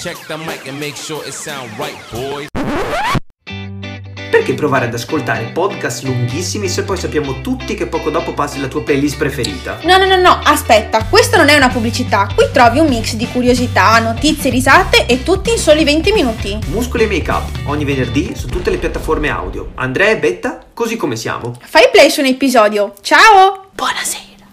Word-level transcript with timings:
Check 0.00 0.16
the 0.28 0.36
mic 0.38 0.66
and 0.66 0.78
make 0.78 0.96
sure 0.96 1.22
it 1.26 1.34
sound 1.34 1.68
right, 1.76 1.94
boys. 2.10 2.46
Perché 4.30 4.54
provare 4.54 4.86
ad 4.86 4.94
ascoltare 4.94 5.50
podcast 5.52 6.04
lunghissimi 6.04 6.68
se 6.68 6.84
poi 6.84 6.96
sappiamo 6.96 7.42
tutti 7.42 7.74
che 7.74 7.86
poco 7.86 8.08
dopo 8.08 8.32
passi 8.32 8.58
la 8.60 8.68
tua 8.68 8.82
playlist 8.82 9.18
preferita? 9.18 9.80
No, 9.82 9.98
no, 9.98 10.06
no, 10.06 10.16
no, 10.16 10.40
aspetta, 10.42 11.04
questa 11.04 11.36
non 11.36 11.50
è 11.50 11.54
una 11.54 11.68
pubblicità. 11.68 12.26
Qui 12.34 12.46
trovi 12.50 12.78
un 12.78 12.88
mix 12.88 13.12
di 13.12 13.28
curiosità, 13.28 13.98
notizie, 13.98 14.48
risate 14.48 15.04
e 15.04 15.22
tutti 15.22 15.50
in 15.50 15.58
soli 15.58 15.84
20 15.84 16.12
minuti. 16.12 16.58
Muscoli 16.68 17.04
e 17.04 17.06
Make 17.06 17.30
Up, 17.30 17.58
ogni 17.66 17.84
venerdì 17.84 18.32
su 18.34 18.46
tutte 18.46 18.70
le 18.70 18.78
piattaforme 18.78 19.28
audio. 19.28 19.72
Andrea 19.74 20.08
e 20.08 20.16
Betta, 20.16 20.64
così 20.72 20.96
come 20.96 21.16
siamo. 21.16 21.54
Fai 21.60 21.90
play 21.92 22.08
su 22.08 22.20
un 22.20 22.26
episodio. 22.26 22.94
Ciao! 23.02 23.68
Buonasera. 23.74 24.46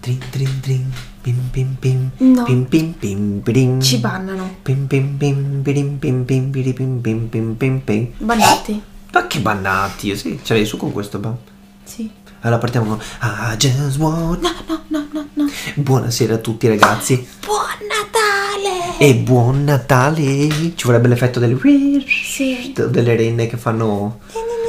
Trin 0.00 0.18
trin 0.30 0.60
trin. 0.60 1.03
Pim 1.24 1.40
pim 1.50 1.76
pim. 1.80 2.10
No. 2.20 2.44
Pim 2.44 2.66
pim 2.66 2.92
pim 3.00 3.40
pim. 3.40 3.80
Ci 3.80 3.96
bannano. 3.96 4.56
Pim 4.62 4.86
pim 4.86 5.16
pim 5.16 5.62
pim 5.64 5.96
pim 5.98 6.26
pim 6.26 6.52
pim 6.52 7.00
pim 7.00 7.28
pim 7.30 7.56
pim 7.56 7.80
pim. 7.80 8.12
Bannati. 8.18 8.82
Ma 9.10 9.26
che 9.26 9.38
bannati, 9.40 10.14
sì, 10.16 10.38
ce 10.42 10.52
l'hai 10.52 10.66
su 10.66 10.76
con 10.76 10.92
questo, 10.92 11.18
bam. 11.18 11.34
Sì. 11.82 12.10
Allora 12.40 12.58
partiamo 12.58 12.88
con 12.88 13.00
I 13.22 13.56
just 13.56 13.96
want... 13.96 14.42
No, 14.42 14.50
no, 14.66 14.82
no, 14.88 15.06
no, 15.12 15.28
no. 15.32 15.50
Buonasera 15.76 16.34
a 16.34 16.38
tutti 16.38 16.68
ragazzi 16.68 17.26
Buon 17.42 17.64
Natale! 17.88 18.98
e 18.98 19.14
buon 19.14 19.64
Natale. 19.64 20.74
Ci 20.74 20.84
vorrebbe 20.84 21.08
l'effetto 21.08 21.40
delle... 21.40 21.58
Sì. 22.06 22.74
delle 22.74 23.16
renne 23.16 23.46
che 23.46 23.56
fanno... 23.56 24.18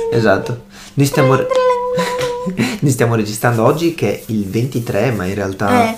Esatto. 0.10 0.68
Noi 0.94 1.06
stiamo... 1.06 1.36
Noi 2.80 2.92
stiamo 2.92 3.16
registrando 3.16 3.66
oggi 3.66 3.94
che 3.94 4.14
è 4.14 4.24
il 4.28 4.46
23, 4.46 5.12
ma 5.12 5.26
in 5.26 5.36
realtà... 5.36 5.90
Eh. 5.90 5.98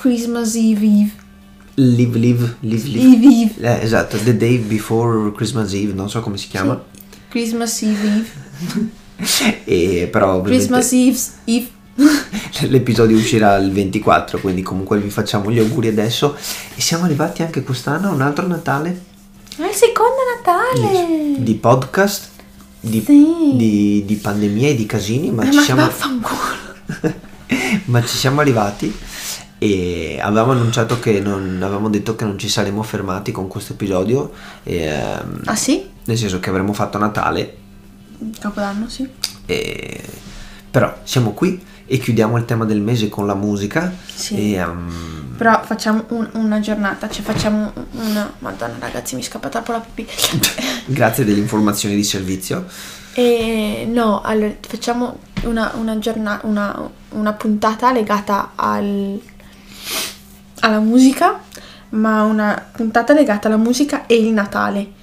Christmas 0.00 0.54
Eve 0.54 0.86
Eve. 0.86 1.12
Live, 1.74 2.16
live, 2.18 2.56
live, 2.60 2.86
live. 2.88 3.16
Eve 3.16 3.26
Eve. 3.26 3.52
Eh, 3.60 3.84
esatto, 3.84 4.16
the 4.16 4.34
day 4.34 4.56
before 4.56 5.30
Christmas 5.32 5.74
Eve, 5.74 5.92
non 5.92 6.08
so 6.08 6.20
come 6.20 6.38
si 6.38 6.48
chiama. 6.48 6.82
Christmas 7.28 7.82
Eve 7.82 8.06
Eve. 8.08 8.98
E 9.66 10.08
però 10.10 10.40
Christmas 10.40 10.92
Eve's 10.92 11.32
Eve. 11.44 11.68
l'episodio 12.70 13.18
uscirà 13.18 13.56
il 13.56 13.70
24, 13.70 14.40
quindi 14.40 14.62
comunque 14.62 14.98
vi 14.98 15.10
facciamo 15.10 15.50
gli 15.50 15.58
auguri 15.58 15.88
adesso. 15.88 16.34
E 16.74 16.80
siamo 16.80 17.04
arrivati 17.04 17.42
anche 17.42 17.62
quest'anno 17.62 18.08
a 18.08 18.12
un 18.12 18.22
altro 18.22 18.46
Natale 18.46 19.02
È 19.58 19.62
il 19.62 19.74
secondo 19.74 20.14
Natale. 20.34 21.34
di 21.42 21.54
podcast, 21.56 22.28
di, 22.80 23.02
Sì. 23.04 23.52
di, 23.54 24.02
di 24.06 24.14
pandemia 24.14 24.68
e 24.70 24.74
di 24.74 24.86
casini, 24.86 25.30
ma 25.30 25.46
Eh, 25.46 25.50
ci 25.50 25.56
ma 25.56 25.62
siamo... 25.62 25.90
ma 27.84 28.02
ci 28.04 28.16
siamo 28.16 28.40
arrivati 28.40 28.90
e 29.62 30.18
avevamo 30.22 30.52
annunciato 30.52 30.98
che 30.98 31.20
non 31.20 31.60
avevamo 31.62 31.90
detto 31.90 32.16
che 32.16 32.24
non 32.24 32.38
ci 32.38 32.48
saremmo 32.48 32.82
fermati 32.82 33.30
con 33.30 33.46
questo 33.46 33.74
episodio 33.74 34.32
ehm, 34.62 35.42
Ah 35.44 35.54
sì? 35.54 35.86
nel 36.04 36.16
senso 36.16 36.40
che 36.40 36.48
avremmo 36.48 36.72
fatto 36.72 36.96
Natale 36.96 37.56
Capodanno, 38.38 38.88
sì. 38.88 39.06
e- 39.44 40.02
però 40.70 40.94
siamo 41.04 41.32
qui 41.32 41.62
e 41.86 41.98
chiudiamo 41.98 42.36
il 42.38 42.44
tema 42.46 42.64
del 42.64 42.80
mese 42.80 43.08
con 43.10 43.26
la 43.26 43.34
musica 43.34 43.92
Sì. 44.06 44.36
e 44.36 44.52
ehm, 44.54 45.34
Però 45.36 45.62
facciamo 45.64 46.04
un- 46.08 46.28
una 46.34 46.60
giornata, 46.60 47.08
cioè 47.10 47.22
facciamo 47.24 47.72
una... 47.92 48.32
Madonna 48.38 48.76
ragazzi, 48.78 49.14
mi 49.16 49.22
è 49.22 49.24
scappata 49.24 49.58
un 49.58 49.64
po' 49.64 49.72
la 49.72 49.80
pipì. 49.80 50.06
grazie 50.86 51.24
delle 51.24 51.38
informazioni 51.40 51.94
di 51.96 52.04
servizio 52.04 52.66
E 53.14 53.86
no, 53.90 54.20
allora 54.22 54.52
facciamo 54.60 55.18
una, 55.42 55.72
una 55.76 55.98
giornata, 55.98 56.46
una, 56.46 56.88
una 57.10 57.32
puntata 57.32 57.90
legata 57.92 58.52
al, 58.54 59.20
alla 60.60 60.80
musica, 60.80 61.40
ma 61.90 62.22
una 62.22 62.66
puntata 62.72 63.12
legata 63.12 63.48
alla 63.48 63.56
musica 63.56 64.06
e 64.06 64.16
il 64.16 64.32
Natale. 64.32 64.98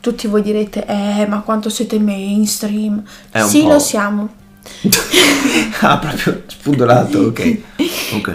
Tutti 0.00 0.26
voi 0.26 0.42
direte, 0.42 0.84
eh, 0.86 1.26
ma 1.26 1.40
quanto 1.40 1.68
siete 1.68 1.98
mainstream? 1.98 3.02
Sì, 3.46 3.62
po'. 3.62 3.68
lo 3.68 3.78
siamo. 3.78 4.40
ah 5.80 5.98
proprio 5.98 6.44
spudolato 6.46 7.18
ok 7.18 7.58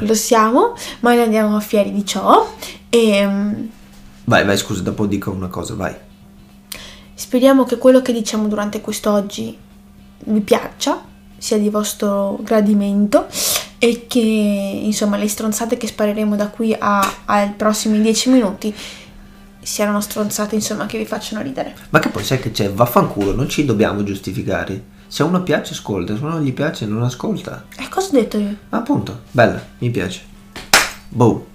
Lo 0.02 0.14
siamo, 0.14 0.76
ma 1.00 1.14
ne 1.14 1.24
andiamo 1.24 1.60
fieri 1.60 1.92
di 1.92 2.06
ciò. 2.06 2.54
E 2.90 3.26
mm, 3.26 3.66
vai 4.26 4.46
vai 4.46 4.58
scusa 4.58 4.82
dopo 4.82 5.06
dico 5.06 5.32
una 5.32 5.48
cosa 5.48 5.74
vai 5.76 5.96
Speriamo 7.14 7.64
che 7.64 7.78
quello 7.78 8.02
che 8.02 8.14
diciamo 8.14 8.48
durante 8.48 8.80
quest'oggi 8.80 9.58
vi 10.26 10.40
piaccia, 10.42 11.04
sia 11.38 11.58
di 11.58 11.70
vostro 11.70 12.38
gradimento 12.42 13.28
e 13.80 14.06
che 14.08 14.20
insomma 14.20 15.18
le 15.18 15.28
stronzate 15.28 15.78
che 15.78 15.88
spareremo 15.88 16.36
da 16.36 16.48
qui 16.50 16.76
a- 16.78 17.14
ai 17.26 17.52
prossimi 17.52 18.02
10 18.02 18.30
minuti 18.30 18.74
siano 19.62 20.00
stronzate 20.02 20.56
insomma 20.56 20.86
che 20.86 20.98
vi 20.98 21.06
facciano 21.06 21.42
ridere. 21.42 21.76
ma 21.90 22.00
che 22.00 22.10
poi 22.10 22.24
sai 22.24 22.40
che 22.40 22.52
c'è 22.52 22.72
vaffanculo 22.72 23.36
non 23.36 23.50
ci 23.50 23.66
dobbiamo 23.66 24.04
giustificare 24.04 24.96
se 25.08 25.22
a 25.22 25.26
uno 25.26 25.44
piace 25.44 25.74
ascolta 25.74 26.16
se 26.16 26.22
a 26.22 26.26
uno 26.26 26.34
non 26.36 26.44
gli 26.44 26.54
piace 26.54 26.86
non 26.86 27.04
ascolta 27.04 27.66
E 27.78 27.88
cosa 27.90 28.08
ho 28.08 28.12
detto 28.12 28.38
io? 28.38 28.56
Appunto, 28.70 29.22
bella, 29.32 29.64
mi 29.80 29.90
piace. 29.90 30.22
Boh. 31.10 31.48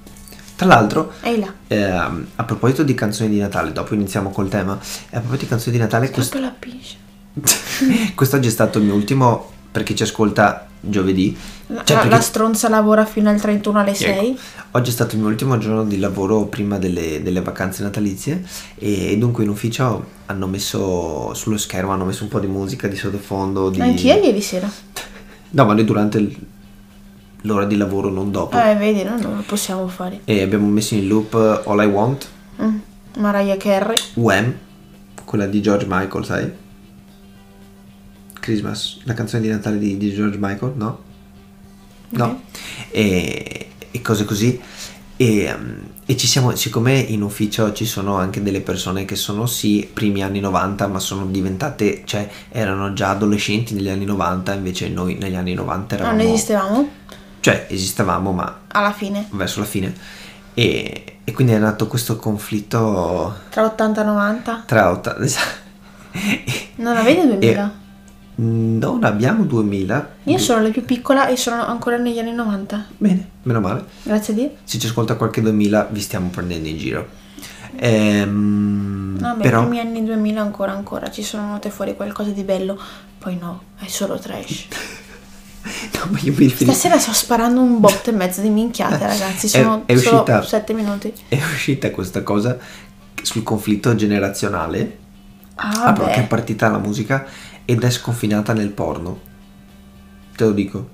Tra 0.56 0.66
l'altro, 0.66 1.12
ehm, 1.68 2.26
a 2.36 2.44
proposito 2.44 2.82
di 2.82 2.94
canzoni 2.94 3.28
di 3.30 3.38
Natale, 3.40 3.72
dopo 3.72 3.94
iniziamo 3.94 4.30
col 4.30 4.48
tema. 4.48 4.72
A 4.74 4.78
proposito 5.18 5.42
di 5.42 5.48
canzoni 5.48 5.76
di 5.76 5.82
Natale, 5.82 6.10
quest- 6.10 6.30
proprio 6.30 6.50
la 6.50 6.56
piscia. 6.58 6.96
quest'oggi 8.14 8.48
è 8.48 8.50
stato 8.50 8.78
il 8.78 8.84
mio 8.84 8.94
ultimo, 8.94 9.50
per 9.72 9.82
chi 9.82 9.94
ci 9.96 10.04
ascolta 10.04 10.66
giovedì. 10.84 11.34
La, 11.68 11.84
Cioè, 11.84 11.96
la- 11.96 12.04
la 12.16 12.20
stronza 12.20 12.68
lavora 12.68 13.04
fino 13.06 13.30
al 13.30 13.40
31 13.40 13.78
alle 13.78 13.94
6. 13.94 14.30
Ecco, 14.30 14.40
oggi 14.72 14.90
è 14.90 14.92
stato 14.92 15.14
il 15.14 15.20
mio 15.22 15.30
ultimo 15.30 15.56
giorno 15.58 15.84
di 15.84 15.98
lavoro 15.98 16.44
prima 16.46 16.76
delle, 16.78 17.22
delle 17.22 17.40
vacanze 17.40 17.82
natalizie 17.82 18.44
e 18.76 19.16
dunque 19.16 19.44
in 19.44 19.50
ufficio 19.50 20.04
hanno 20.26 20.46
messo 20.46 21.32
sullo 21.34 21.56
schermo, 21.56 21.92
hanno 21.92 22.04
messo 22.04 22.24
un 22.24 22.28
po' 22.28 22.40
di 22.40 22.46
musica 22.48 22.88
di 22.88 22.96
sottofondo. 22.96 23.70
Di... 23.70 23.80
Anch'io 23.80 24.14
ieri 24.16 24.40
sera. 24.42 24.68
No, 25.54 25.66
ma 25.66 25.74
noi 25.74 25.84
durante 25.84 26.16
il- 26.18 26.36
l'ora 27.42 27.64
di 27.66 27.76
lavoro, 27.76 28.08
non 28.08 28.30
dopo. 28.30 28.58
Eh, 28.58 28.74
vedi, 28.76 29.02
no, 29.02 29.18
non 29.18 29.36
lo 29.36 29.42
possiamo 29.46 29.86
fare. 29.88 30.20
E 30.24 30.42
abbiamo 30.42 30.66
messo 30.68 30.94
in 30.94 31.06
loop 31.08 31.34
All 31.66 31.82
I 31.82 31.86
Want, 31.86 32.28
Mm. 32.62 32.76
Mariah 33.18 33.56
Carey. 33.56 33.96
Wham, 34.14 34.54
quella 35.24 35.46
di 35.46 35.60
George 35.60 35.86
Michael, 35.88 36.24
sai? 36.24 36.50
Christmas, 38.42 38.98
la 39.04 39.14
canzone 39.14 39.42
di 39.42 39.48
Natale 39.48 39.78
di, 39.78 39.96
di 39.96 40.12
George 40.12 40.36
Michael, 40.40 40.72
no? 40.74 40.98
No. 42.08 42.42
E, 42.90 43.68
e 43.88 44.02
cose 44.02 44.24
così. 44.24 44.60
E, 45.16 45.52
um, 45.52 45.76
e 46.04 46.16
ci 46.16 46.26
siamo, 46.26 46.52
siccome 46.56 46.98
in 46.98 47.22
ufficio 47.22 47.72
ci 47.72 47.86
sono 47.86 48.16
anche 48.16 48.42
delle 48.42 48.60
persone 48.60 49.04
che 49.04 49.14
sono 49.14 49.46
sì 49.46 49.88
primi 49.90 50.24
anni 50.24 50.40
90, 50.40 50.88
ma 50.88 50.98
sono 50.98 51.24
diventate, 51.26 52.02
cioè 52.04 52.28
erano 52.48 52.92
già 52.94 53.10
adolescenti 53.10 53.74
negli 53.74 53.88
anni 53.88 54.06
90, 54.06 54.54
invece 54.54 54.88
noi 54.88 55.14
negli 55.14 55.36
anni 55.36 55.54
90 55.54 55.94
eravamo... 55.94 56.16
Non 56.16 56.26
esistevamo 56.26 56.88
Cioè 57.38 57.66
esistevamo, 57.68 58.32
ma 58.32 58.62
alla 58.66 58.92
fine. 58.92 59.28
verso 59.30 59.60
la 59.60 59.66
fine. 59.66 59.94
E, 60.54 61.18
e 61.22 61.32
quindi 61.32 61.52
è 61.52 61.58
nato 61.58 61.86
questo 61.86 62.16
conflitto 62.16 63.36
Tra 63.50 63.64
80 63.66 64.00
e 64.00 64.04
90. 64.04 64.62
tra 64.66 64.90
80... 64.90 65.20
Non 66.74 66.96
avete 66.96 67.24
2000? 67.38 67.81
Non 68.42 69.04
abbiamo 69.04 69.44
2000. 69.44 70.14
Io 70.24 70.38
sono 70.38 70.62
la 70.62 70.70
più 70.70 70.84
piccola 70.84 71.28
e 71.28 71.36
sono 71.36 71.64
ancora 71.64 71.96
negli 71.96 72.18
anni 72.18 72.32
90. 72.32 72.86
Bene, 72.98 73.28
meno 73.42 73.60
male. 73.60 73.84
Grazie 74.02 74.32
a 74.32 74.36
Dio. 74.36 74.50
Se 74.64 74.78
ci 74.78 74.86
ascolta 74.86 75.14
qualche 75.14 75.40
2000 75.40 75.88
vi 75.90 76.00
stiamo 76.00 76.28
prendendo 76.28 76.68
in 76.68 76.76
giro. 76.76 77.08
Ehm, 77.76 79.16
No, 79.20 79.36
beh, 79.36 79.42
però 79.42 79.60
i 79.62 79.66
primi 79.66 79.78
anni 79.80 80.04
2000 80.04 80.40
ancora 80.40 80.72
ancora 80.72 81.10
ci 81.10 81.22
sono 81.22 81.44
venute 81.46 81.70
fuori 81.70 81.94
qualcosa 81.94 82.30
di 82.30 82.42
bello. 82.42 82.76
Poi 83.18 83.36
no, 83.40 83.62
è 83.78 83.86
solo 83.86 84.18
trash. 84.18 84.66
no, 85.94 86.08
ma 86.10 86.18
io 86.22 86.32
mi 86.32 86.38
riferisco 86.38 86.64
Stasera 86.72 86.98
sto 86.98 87.12
sparando 87.12 87.60
un 87.60 87.78
botto 87.78 88.10
e 88.10 88.12
mezzo 88.12 88.40
di 88.40 88.48
minchiate, 88.48 88.98
ragazzi. 89.06 89.46
Sono 89.46 89.82
È- 89.86 89.92
è 89.92 89.94
uscita- 89.94 90.42
7 90.42 90.72
minuti. 90.72 91.12
è 91.28 91.36
uscita 91.36 91.90
questa 91.92 92.22
cosa 92.24 92.58
sul 93.22 93.44
conflitto 93.44 93.94
generazionale 93.94 94.98
Ah, 95.54 95.84
ah, 95.84 95.92
che 95.92 96.14
è 96.14 96.26
partita 96.26 96.68
la 96.70 96.78
musica 96.78 97.24
ed 97.64 97.82
è 97.82 97.90
sconfinata 97.90 98.52
nel 98.52 98.70
porno. 98.70 99.18
Te 100.36 100.44
lo 100.44 100.52
dico. 100.52 100.88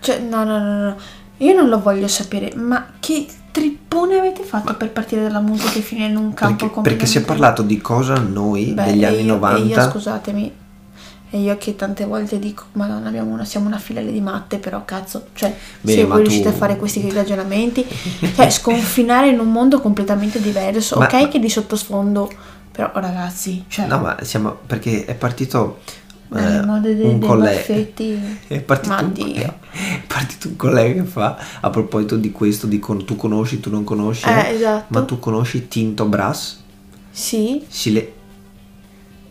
Cioè, 0.00 0.18
no, 0.20 0.44
no, 0.44 0.58
no, 0.58 0.82
no. 0.84 0.96
Io 1.38 1.54
non 1.54 1.68
lo 1.68 1.80
voglio 1.80 2.08
sapere, 2.08 2.52
ma 2.56 2.92
che 3.00 3.26
trippone 3.50 4.18
avete 4.18 4.42
fatto 4.42 4.74
per 4.74 4.90
partire 4.90 5.22
dalla 5.22 5.40
musica 5.40 5.78
e 5.78 5.82
finire 5.82 6.08
in 6.08 6.16
un 6.16 6.34
campo 6.34 6.66
Perché, 6.68 6.80
perché 6.82 7.06
si 7.06 7.18
è 7.18 7.22
parlato 7.22 7.62
di 7.62 7.78
cosa 7.78 8.14
noi 8.18 8.72
Beh, 8.72 8.84
degli 8.84 9.04
anni 9.04 9.20
io- 9.24 9.34
90 9.34 9.58
E 9.58 9.66
io, 9.84 9.90
scusatemi, 9.90 10.52
e 11.30 11.38
io 11.40 11.56
che 11.58 11.74
tante 11.76 12.04
volte 12.04 12.38
dico, 12.38 12.64
madonna, 12.72 13.08
abbiamo 13.08 13.32
una, 13.32 13.44
siamo 13.44 13.66
una 13.66 13.78
filiale 13.78 14.12
di 14.12 14.20
matte, 14.20 14.58
però 14.58 14.84
cazzo, 14.84 15.26
cioè, 15.34 15.54
Beh, 15.80 15.92
se 15.92 16.04
ma 16.06 16.14
voi 16.14 16.22
riuscite 16.22 16.48
a 16.48 16.52
tu- 16.52 16.58
fare 16.58 16.76
questi 16.76 17.08
ragionamenti, 17.12 17.84
cioè, 18.34 18.48
sconfinare 18.50 19.28
in 19.28 19.38
un 19.38 19.50
mondo 19.50 19.80
completamente 19.80 20.40
diverso, 20.40 20.98
Ma- 20.98 21.04
ok 21.06 21.28
che 21.28 21.38
di 21.38 21.48
sottosfondo, 21.50 22.30
però 22.76 22.90
ragazzi, 22.92 23.64
cioè, 23.68 23.86
No, 23.86 23.98
ma 24.00 24.18
siamo 24.22 24.50
perché 24.66 25.06
è 25.06 25.14
partito 25.14 25.78
Dalle 26.28 26.66
mode 26.66 26.94
de- 26.94 27.04
un 27.04 27.18
dei 27.18 27.28
collega 27.28 27.60
è 28.48 28.60
partito, 28.60 29.24
un, 29.24 29.32
è 29.34 29.52
partito 30.06 30.48
un 30.48 30.56
collega 30.56 31.02
che 31.02 31.08
fa 31.08 31.38
a 31.60 31.70
proposito 31.70 32.16
di 32.16 32.30
questo 32.32 32.66
di 32.66 32.78
con- 32.78 33.04
tu 33.04 33.16
conosci 33.16 33.60
tu 33.60 33.70
non 33.70 33.84
conosci 33.84 34.28
Eh, 34.28 34.54
esatto. 34.54 34.84
ma 34.88 35.04
tu 35.04 35.18
conosci 35.20 35.68
Tinto 35.68 36.04
Brass 36.06 36.58
Sì. 37.10 37.64
Sile... 37.68 38.12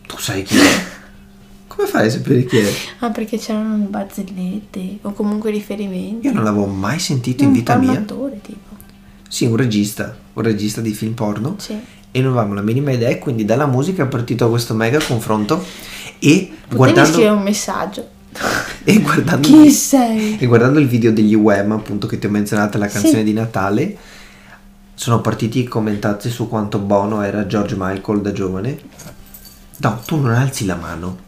tu 0.06 0.16
sai 0.18 0.42
chi 0.42 0.56
è 0.56 0.84
come 1.68 1.86
fai 1.86 2.06
a 2.06 2.10
sapere 2.10 2.44
chi 2.46 2.56
è 2.58 2.72
Ah, 3.00 3.10
perché 3.10 3.36
c'erano 3.38 3.76
barzellette 3.84 4.98
o 5.02 5.12
comunque 5.12 5.50
riferimenti. 5.50 6.26
io 6.26 6.32
non 6.32 6.44
l'avevo 6.44 6.66
mai 6.66 6.98
sentito 6.98 7.42
in 7.42 7.50
un 7.50 7.54
vita 7.54 7.74
po' 7.74 7.80
un 7.80 7.86
mia 7.90 7.98
attore, 7.98 8.40
tipo. 8.40 8.74
sì 9.28 9.44
un 9.44 9.56
regista 9.56 10.16
un 10.32 10.42
regista 10.42 10.80
di 10.80 10.92
film 10.92 11.12
porno 11.12 11.56
Sì. 11.58 11.78
E 12.16 12.20
non 12.22 12.32
avevamo 12.32 12.54
la 12.54 12.62
minima 12.62 12.92
idea 12.92 13.10
e 13.10 13.18
quindi 13.18 13.44
dalla 13.44 13.66
musica 13.66 14.02
è 14.04 14.06
partito 14.06 14.48
questo 14.48 14.72
mega 14.72 14.98
confronto 15.06 15.62
e 16.18 16.50
Potevi 16.50 16.74
guardando 16.74 17.10
scrivere 17.12 17.34
un 17.34 17.42
messaggio. 17.42 18.08
e 18.84 19.00
guardando 19.00 19.46
Chi 19.46 19.70
sei? 19.70 20.38
E 20.38 20.46
guardando 20.46 20.78
il 20.78 20.86
video 20.88 21.12
degli 21.12 21.34
UM, 21.34 21.72
appunto, 21.72 22.06
che 22.06 22.18
ti 22.18 22.24
ho 22.24 22.30
menzionato, 22.30 22.78
la 22.78 22.86
canzone 22.86 23.18
Sì. 23.18 23.22
di 23.24 23.32
Natale, 23.34 23.96
sono 24.94 25.20
partiti 25.20 25.58
i 25.60 25.64
commentati 25.64 26.30
su 26.30 26.48
quanto 26.48 26.78
buono 26.78 27.20
era 27.20 27.46
George 27.46 27.74
Michael 27.76 28.22
da 28.22 28.32
giovane. 28.32 28.78
No, 29.76 30.00
tu 30.06 30.16
non 30.18 30.32
alzi 30.32 30.64
la 30.64 30.76
mano. 30.76 31.18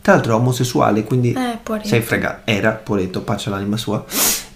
Tra 0.00 0.14
l'altro 0.14 0.32
è 0.32 0.36
omosessuale, 0.36 1.04
quindi 1.04 1.34
Eh, 1.34 1.58
sei 1.84 2.00
fregato. 2.00 2.50
Era, 2.50 2.70
poretto, 2.72 3.20
pace 3.20 3.50
all'anima 3.50 3.76
sua. 3.76 4.02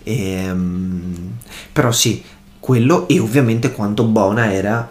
Ehm, 0.04 1.32
però 1.72 1.92
sì, 1.92 2.22
quello 2.62 3.08
e 3.08 3.18
ovviamente 3.18 3.72
quanto 3.72 4.04
buona 4.04 4.52
era 4.52 4.88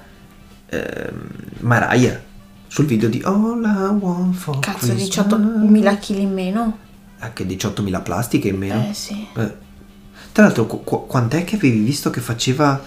ehm, 0.68 1.27
Mariah 1.59 2.21
sul 2.68 2.85
video 2.85 3.07
di 3.07 3.21
All 3.23 3.63
I 3.63 3.94
Want 3.97 4.35
for 4.35 4.59
Cazzo, 4.59 4.88
Christmas. 4.94 5.25
18.000 5.27 6.00
kg 6.00 6.09
in 6.18 6.33
meno. 6.33 6.77
Anche 7.19 7.45
18.000 7.45 8.03
plastiche 8.03 8.50
in 8.50 8.57
meno. 8.57 8.88
Eh 8.89 8.94
sì. 8.94 9.25
Eh. 9.38 9.53
Tra 10.33 10.44
l'altro, 10.44 10.65
qu- 10.65 10.83
qu- 10.83 11.07
quant'è 11.07 11.45
che 11.45 11.56
avevi 11.56 11.79
visto 11.79 12.09
che 12.09 12.19
faceva... 12.19 12.83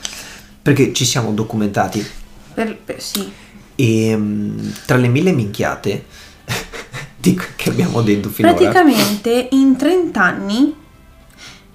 Perché 0.60 0.92
ci 0.92 1.06
siamo 1.06 1.32
documentati 1.32 2.06
Per- 2.52 2.76
per- 2.76 3.00
sì. 3.00 3.30
e 3.74 4.14
mm, 4.16 4.68
tra 4.84 4.96
le 4.98 5.08
mille 5.08 5.32
minchiate 5.32 6.04
di- 7.16 7.38
che 7.56 7.70
abbiamo 7.70 8.02
detto 8.02 8.28
finora... 8.28 8.54
Praticamente 8.54 9.48
in 9.52 9.76
30 9.76 10.22
anni 10.22 10.74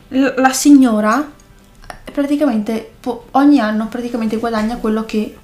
la 0.09 0.53
signora 0.53 1.21
eh, 1.21 1.38
praticamente 2.19 2.95
ogni 3.31 3.59
anno 3.61 3.87
praticamente 3.87 4.35
guadagna 4.35 4.75
quello 4.75 5.05
che 5.05 5.37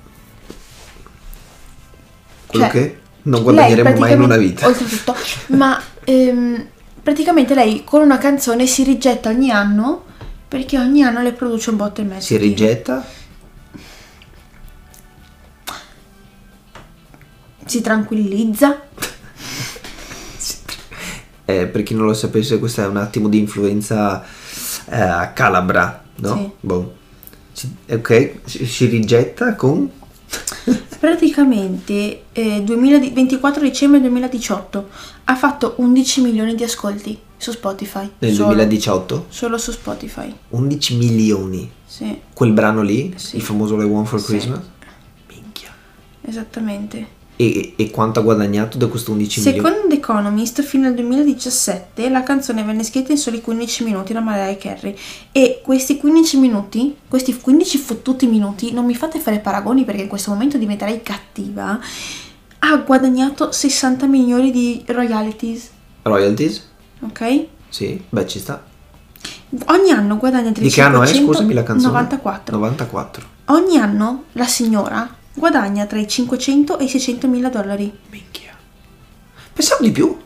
quello 2.47 2.65
cioè, 2.65 2.73
che 2.73 2.99
non 3.23 3.43
guadagneremo 3.43 3.97
mai 3.97 4.13
in 4.13 4.21
una 4.21 4.35
vita. 4.35 4.67
Oltretutto, 4.67 5.15
ma 5.47 5.81
ehm, 6.03 6.67
praticamente 7.01 7.55
lei 7.55 7.83
con 7.85 8.01
una 8.01 8.17
canzone 8.17 8.67
si 8.67 8.83
rigetta 8.83 9.29
ogni 9.29 9.51
anno 9.51 10.03
perché 10.49 10.77
ogni 10.77 11.01
anno 11.01 11.21
le 11.21 11.31
produce 11.31 11.69
un 11.69 11.77
botto 11.77 12.01
e 12.01 12.03
mezzo. 12.03 12.25
Si 12.25 12.37
rigetta? 12.37 13.05
Si 17.65 17.81
tranquillizza. 17.81 18.81
Eh, 21.47 21.67
per 21.67 21.83
chi 21.83 21.93
non 21.93 22.07
lo 22.07 22.15
sapesse, 22.15 22.57
questo 22.57 22.81
è 22.81 22.87
un 22.87 22.97
attimo 22.97 23.29
di 23.29 23.37
influenza 23.37 24.25
eh, 24.89 25.29
calabra, 25.33 26.04
no? 26.17 26.35
Sì. 26.37 26.49
Boh. 26.59 26.93
Si- 27.51 27.75
ok, 27.89 28.39
si, 28.45 28.65
si 28.65 28.85
rigetta 28.87 29.55
con... 29.55 29.89
Praticamente 30.99 32.23
eh, 32.31 32.61
2000 32.63 33.09
24 33.11 33.61
dicembre 33.61 34.01
2018 34.01 34.89
ha 35.25 35.35
fatto 35.35 35.75
11 35.77 36.21
milioni 36.21 36.55
di 36.55 36.63
ascolti 36.63 37.17
su 37.37 37.51
Spotify. 37.51 38.09
Nel 38.19 38.33
solo, 38.33 38.47
2018 38.55 39.25
Solo 39.29 39.57
su 39.57 39.71
Spotify. 39.71 40.33
11 40.49 40.95
milioni. 40.95 41.69
Sì, 41.85 42.19
Quel 42.33 42.51
brano 42.53 42.81
lì, 42.81 43.13
Sì. 43.17 43.35
il 43.35 43.41
famoso 43.41 43.77
The 43.77 43.83
One 43.83 44.05
for 44.05 44.19
Sì. 44.19 44.25
Christmas. 44.27 44.59
Minchia. 45.29 45.69
esattamente. 46.21 47.07
E, 47.37 47.73
e 47.75 47.91
quanto 47.91 48.19
ha 48.19 48.23
guadagnato 48.23 48.77
da 48.77 48.87
questo 48.87 49.11
11 49.11 49.39
milioni? 49.39 49.57
Secondo 49.57 49.87
The 49.89 49.95
Economist, 49.95 50.61
fino 50.61 50.87
al 50.87 50.93
2017 50.93 52.09
la 52.09 52.23
canzone 52.23 52.63
venne 52.63 52.83
scritta 52.83 53.11
in 53.11 53.17
soli 53.17 53.41
15 53.41 53.83
minuti 53.83 54.13
da 54.13 54.21
Mariah 54.21 54.55
Carey. 54.57 54.95
E 55.31 55.59
questi 55.61 55.97
15 55.97 56.37
minuti, 56.37 56.95
questi 57.07 57.37
15 57.37 57.77
fottuti 57.77 58.27
minuti, 58.27 58.71
non 58.71 58.85
mi 58.85 58.95
fate 58.95 59.19
fare 59.19 59.39
paragoni 59.39 59.83
perché 59.83 60.03
in 60.03 60.07
questo 60.07 60.31
momento 60.31 60.57
diventerei 60.57 61.01
cattiva, 61.03 61.77
ha 62.59 62.77
guadagnato 62.77 63.51
60 63.51 64.05
milioni 64.07 64.51
di 64.51 64.83
royalties, 64.87 65.69
Royalties? 66.03 66.67
ok? 67.01 67.45
Sì, 67.69 68.01
beh 68.07 68.27
ci 68.27 68.39
sta. 68.39 68.63
Ogni 69.67 69.91
anno 69.91 70.17
guadagna 70.17 70.51
tra 70.51 70.63
i 70.63 70.67
Di 70.67 70.71
che 70.73 70.81
anno 70.81 71.01
è, 71.01 71.07
500 71.07 71.33
scusami, 71.33 71.53
la 71.53 71.63
canzone? 71.63 71.91
94. 71.91 72.55
94. 72.55 73.25
Ogni 73.45 73.77
anno 73.77 74.23
la 74.33 74.45
signora 74.45 75.07
guadagna 75.35 75.85
tra 75.85 75.99
i 75.99 76.07
500 76.07 76.79
e 76.79 76.83
i 76.85 76.89
600 76.89 77.27
mila 77.27 77.49
dollari. 77.49 77.91
Minchia. 78.09 78.53
Pensavo 79.53 79.83
di 79.83 79.91
più. 79.91 80.17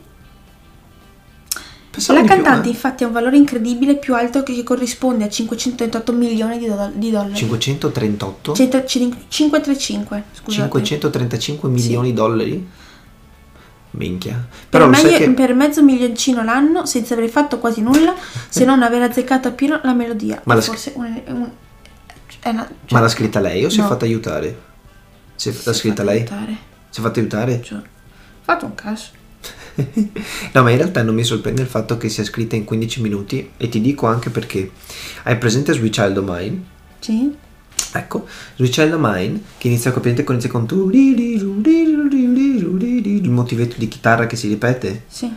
Pensavo 1.90 2.20
La 2.20 2.24
di 2.24 2.32
più, 2.32 2.42
cantante 2.42 2.68
eh. 2.68 2.70
infatti 2.70 3.02
ha 3.02 3.08
un 3.08 3.12
valore 3.12 3.36
incredibile 3.36 3.96
più 3.96 4.14
alto 4.14 4.42
che 4.44 4.62
corrisponde 4.62 5.24
a 5.24 5.28
538 5.28 6.12
milioni 6.12 6.58
di, 6.58 6.66
do- 6.66 6.90
di 6.94 7.10
dollari. 7.10 7.34
538? 7.34 8.52
Cento- 8.54 8.84
cin- 8.84 9.16
535, 9.28 10.24
scusate. 10.32 10.68
535 10.70 11.68
milioni 11.68 12.08
di 12.10 12.14
dollari? 12.14 12.68
Minchia. 13.92 14.34
Per, 14.34 14.80
Però 14.80 14.92
sai 14.92 15.02
meglio- 15.02 15.18
che... 15.18 15.30
per 15.32 15.54
mezzo 15.54 15.82
milioncino 15.82 16.44
l'anno 16.44 16.86
senza 16.86 17.14
aver 17.14 17.28
fatto 17.28 17.58
quasi 17.58 17.82
nulla 17.82 18.14
se 18.48 18.64
non 18.64 18.84
aver 18.84 19.02
azzeccato 19.02 19.48
appieno 19.48 19.80
la 19.82 19.92
melodia. 19.92 20.40
Ma 20.44 20.54
la 20.54 20.60
forse 20.60 20.92
un- 20.94 21.20
un- 21.26 21.50
una- 22.44 22.68
cioè, 22.68 22.68
Ma 22.90 23.00
l'ha 23.00 23.08
scritta 23.08 23.40
lei 23.40 23.64
o 23.64 23.68
si 23.68 23.80
è 23.80 23.82
no. 23.82 23.88
fatta 23.88 24.04
aiutare? 24.04 24.68
Si 25.40 25.48
è, 25.48 25.52
è 25.52 25.72
scritta 25.72 26.02
fatta 26.02 26.04
lei? 26.04 26.18
aiutare, 26.18 26.56
Si 26.90 27.00
è 27.00 27.02
fatta 27.02 27.18
aiutare? 27.20 27.60
giuro. 27.60 27.82
Fatto 28.42 28.66
un 28.66 28.74
caso. 28.74 29.06
no, 30.52 30.62
ma 30.62 30.70
in 30.70 30.76
realtà 30.76 31.02
non 31.02 31.14
mi 31.14 31.24
sorprende 31.24 31.62
il 31.62 31.68
fatto 31.68 31.96
che 31.96 32.10
sia 32.10 32.24
scritta 32.24 32.56
in 32.56 32.64
15 32.64 33.00
minuti 33.00 33.50
e 33.56 33.68
ti 33.70 33.80
dico 33.80 34.06
anche 34.06 34.28
perché. 34.28 34.70
Hai 35.22 35.38
presente 35.38 35.72
Sweet 35.72 35.92
Child 35.94 36.18
O' 36.18 36.24
Mine? 36.26 36.62
Sì? 36.98 37.34
Ecco, 37.92 38.26
Sweet 38.56 38.70
Child 38.72 38.92
O' 38.92 38.98
Mine 39.00 39.40
che 39.56 39.68
inizia 39.68 39.92
con 40.24 40.34
inizia 40.34 40.50
con 40.50 40.66
tu 40.66 40.90
il 40.90 41.44
motivetto 43.30 43.76
di 43.78 43.88
chitarra 43.88 44.26
che 44.26 44.36
si 44.36 44.46
ripete. 44.48 45.04
Sì. 45.08 45.32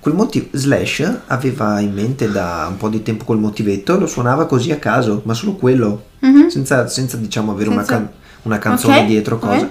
Quel 0.00 0.14
motivo 0.14 0.48
Slash 0.52 1.10
aveva 1.26 1.80
in 1.80 1.92
mente 1.94 2.30
da 2.30 2.66
un 2.68 2.76
po' 2.76 2.88
di 2.90 3.02
tempo 3.02 3.24
quel 3.24 3.38
motivetto 3.38 3.98
lo 3.98 4.06
suonava 4.06 4.44
così 4.46 4.70
a 4.72 4.78
caso, 4.78 5.22
ma 5.24 5.32
solo 5.34 5.54
quello, 5.54 6.04
Mhm. 6.20 6.48
senza, 6.48 6.86
senza, 6.86 7.16
diciamo 7.16 7.50
avere 7.52 7.70
una, 7.70 7.78
Senza- 7.84 7.94
can- 7.96 8.10
una 8.42 8.58
canzone 8.58 8.98
Ok, 9.00 9.04
dietro 9.06 9.38
cosa. 9.38 9.70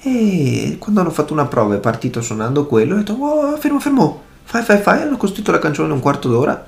E 0.00 0.76
quando 0.78 1.00
hanno 1.00 1.10
fatto 1.10 1.32
una 1.32 1.46
prova 1.46 1.74
è 1.74 1.78
partito 1.78 2.20
suonando 2.20 2.66
quello, 2.66 2.94
ho 2.94 2.98
detto 2.98 3.14
"Oh, 3.14 3.56
fermo 3.56 3.80
fermo, 3.80 4.22
fai 4.44 4.62
fai 4.62 4.78
fai, 4.80 5.02
hanno 5.02 5.16
costruito 5.16 5.50
la 5.50 5.58
canzone 5.58 5.88
in 5.88 5.94
un 5.94 6.00
quarto 6.00 6.28
d'ora. 6.28 6.62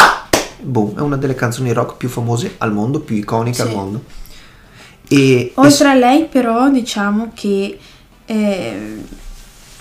Boom, 0.62 0.96
è 0.98 1.00
una 1.00 1.16
delle 1.16 1.34
canzoni 1.34 1.72
rock 1.72 1.96
più 1.96 2.08
famose 2.08 2.54
al 2.58 2.72
mondo, 2.72 3.00
più 3.00 3.16
iconiche 3.16 3.56
Sì. 3.56 3.62
al 3.62 3.70
mondo. 3.70 4.04
E, 5.08 5.52
Oltre 5.54 5.88
a 5.88 5.94
lei, 5.94 6.26
però, 6.26 6.68
diciamo 6.68 7.30
che 7.34 7.78
eh, 8.26 9.04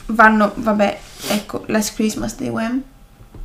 vanno, 0.07 0.51
vabbè, 0.55 0.99
ecco, 1.29 1.63
Last 1.67 1.93
Christmas 1.95 2.35
dei 2.35 2.49
Wham 2.49 2.81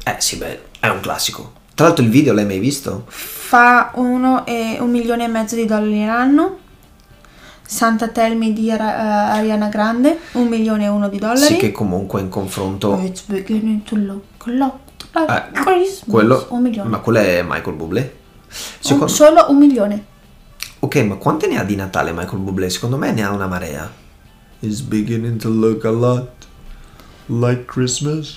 eh 0.07 0.17
sì, 0.19 0.37
beh, 0.37 0.61
è 0.81 0.89
un 0.89 1.01
classico. 1.01 1.53
Tra 1.75 1.87
l'altro 1.87 2.05
il 2.05 2.11
video 2.11 2.35
l'hai 2.35 2.45
mai 2.45 2.59
visto? 2.59 3.05
fa 3.09 3.91
uno 3.95 4.45
e 4.47 4.77
un 4.81 4.91
milione 4.91 5.25
e 5.25 5.29
mezzo 5.29 5.55
di 5.55 5.65
dollari 5.65 6.05
l'anno. 6.05 6.59
Santa 7.67 8.09
Tell 8.09 8.37
Me 8.37 8.53
di 8.53 8.71
Ara- 8.71 9.33
eh, 9.35 9.39
Ariana 9.39 9.69
Grande, 9.69 10.19
un 10.33 10.47
milione 10.49 10.85
e 10.85 10.89
uno 10.89 11.09
di 11.09 11.19
dollari. 11.19 11.41
Sì 11.55 11.57
che 11.57 11.73
comunque 11.73 12.21
in 12.21 12.29
confronto 12.29 13.01
It's 13.03 13.23
beginning 13.27 13.83
to 13.85 13.97
look 13.97 14.23
a 14.47 14.51
lot 14.51 14.79
like 15.15 15.33
Eh, 15.33 15.51
Christmas. 15.53 16.05
quello, 16.11 16.47
un 16.51 16.63
milione. 16.63 16.89
ma 16.89 16.99
quello 16.99 17.19
è 17.21 17.43
Michael 17.47 17.75
Bublé. 17.77 18.01
Un- 18.01 18.57
Secondo, 18.81 19.07
solo 19.09 19.47
un 19.49 19.57
milione. 19.57 20.05
ok, 20.81 20.97
ma 21.05 21.15
quante 21.17 21.47
ne 21.47 21.59
ha 21.59 21.65
di 21.65 21.75
Natale 21.77 22.13
Michael 22.13 22.39
Bublé? 22.43 22.69
Secondo 22.71 22.97
me 22.99 23.13
ne 23.13 23.23
ha 23.25 23.31
una 23.31 23.47
marea. 23.47 23.91
It's 24.61 24.81
beginning 24.81 25.39
to 25.41 25.49
look 25.49 25.85
a 25.85 25.91
lot 25.91 26.29
like 27.27 27.65
Christmas. 27.65 28.37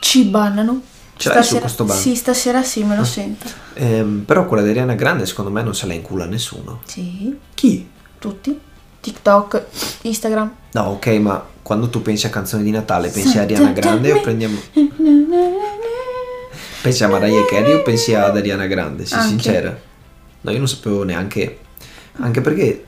Ci 0.00 0.24
bannano. 0.24 0.80
Ce 1.16 1.30
l'hai 1.30 1.42
su 1.42 1.58
questo 1.58 1.84
ban? 1.84 1.96
Sì, 1.96 2.14
stasera 2.14 2.62
sì, 2.62 2.84
me 2.84 2.94
lo 2.94 3.04
sento. 3.04 3.46
Ehm, 3.74 4.22
però 4.26 4.44
quella 4.46 4.62
di 4.62 4.68
Ariana 4.68 4.94
Grande 4.94 5.24
secondo 5.26 5.50
me 5.50 5.62
non 5.62 5.74
se 5.74 5.86
la 5.86 5.94
incula 5.94 6.26
nessuno. 6.26 6.80
Sì, 6.84 7.34
Chi? 7.54 7.88
Tutti. 8.26 8.60
TikTok, 9.00 9.66
Instagram. 10.02 10.54
No, 10.72 10.82
ok, 10.82 11.06
ma 11.20 11.46
quando 11.62 11.88
tu 11.88 12.02
pensi 12.02 12.26
a 12.26 12.30
canzoni 12.30 12.64
di 12.64 12.72
Natale, 12.72 13.08
pensi 13.08 13.38
a 13.38 13.46
Santa 13.46 13.54
Ariana 13.54 13.72
Grande 13.72 14.12
o 14.12 14.20
prendiamo... 14.20 14.58
Pensi 16.82 17.04
a 17.04 17.08
Mariah 17.08 17.44
Carey 17.44 17.74
o 17.74 17.82
pensi 17.82 18.14
ad 18.14 18.36
Ariana 18.36 18.66
Grande? 18.66 19.06
Sii 19.06 19.16
Anche. 19.16 19.28
sincera. 19.28 19.78
No, 20.40 20.50
io 20.50 20.58
non 20.58 20.68
sapevo 20.68 21.04
neanche... 21.04 21.58
Anche 22.18 22.40
perché 22.40 22.85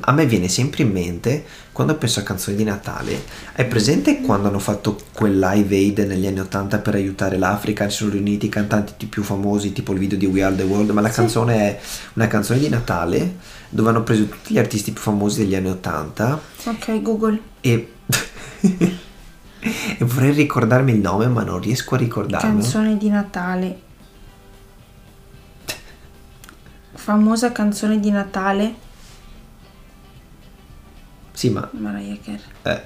a 0.00 0.12
me 0.12 0.26
viene 0.26 0.48
sempre 0.48 0.82
in 0.82 0.90
mente 0.90 1.44
quando 1.72 1.94
penso 1.96 2.20
a 2.20 2.22
canzoni 2.22 2.56
di 2.56 2.64
Natale. 2.64 3.22
Hai 3.54 3.66
presente 3.66 4.20
quando 4.20 4.48
hanno 4.48 4.58
fatto 4.58 4.98
quel 5.12 5.38
live 5.38 5.76
aid 5.76 5.98
negli 6.00 6.26
anni 6.26 6.40
80 6.40 6.78
per 6.78 6.94
aiutare 6.94 7.36
l'Africa? 7.38 7.88
Si 7.88 7.98
sono 7.98 8.10
riuniti 8.10 8.46
i 8.46 8.48
cantanti 8.48 9.06
più 9.06 9.22
famosi, 9.22 9.72
tipo 9.72 9.92
il 9.92 9.98
video 9.98 10.18
di 10.18 10.26
We 10.26 10.42
Are 10.42 10.54
the 10.56 10.62
World, 10.64 10.90
ma 10.90 11.00
la 11.00 11.08
Sì. 11.10 11.14
canzone 11.16 11.54
è 11.56 11.80
una 12.14 12.26
canzone 12.26 12.58
di 12.58 12.68
Natale 12.68 13.36
dove 13.68 13.90
hanno 13.90 14.02
preso 14.02 14.24
tutti 14.26 14.54
gli 14.54 14.58
artisti 14.58 14.90
più 14.92 15.02
famosi 15.02 15.40
degli 15.40 15.54
anni 15.54 15.68
80 15.70 16.40
Ok, 16.64 17.02
Google. 17.02 17.40
e. 17.60 17.92
e 19.98 20.04
vorrei 20.04 20.32
ricordarmi 20.32 20.92
il 20.92 20.98
nome, 21.00 21.26
ma 21.28 21.42
non 21.42 21.60
riesco 21.60 21.94
a 21.94 21.98
ricordarmelo. 21.98 22.60
Canzone 22.60 22.96
di 22.96 23.08
Natale. 23.08 23.80
Famosa 26.94 27.52
canzone 27.52 28.00
di 28.00 28.10
Natale. 28.10 28.84
Sì, 31.36 31.50
ma. 31.50 31.68
Mariah 31.72 32.16
Carey. 32.24 32.40
eh, 32.62 32.82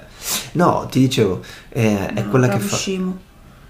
no, 0.53 0.87
ti 0.91 0.99
dicevo, 0.99 1.41
eh, 1.69 2.07
è 2.13 2.21
No, 2.23 2.29
quella 2.29 2.49
che 2.49 2.59
fa. 2.59 2.75
scemo. 2.75 3.17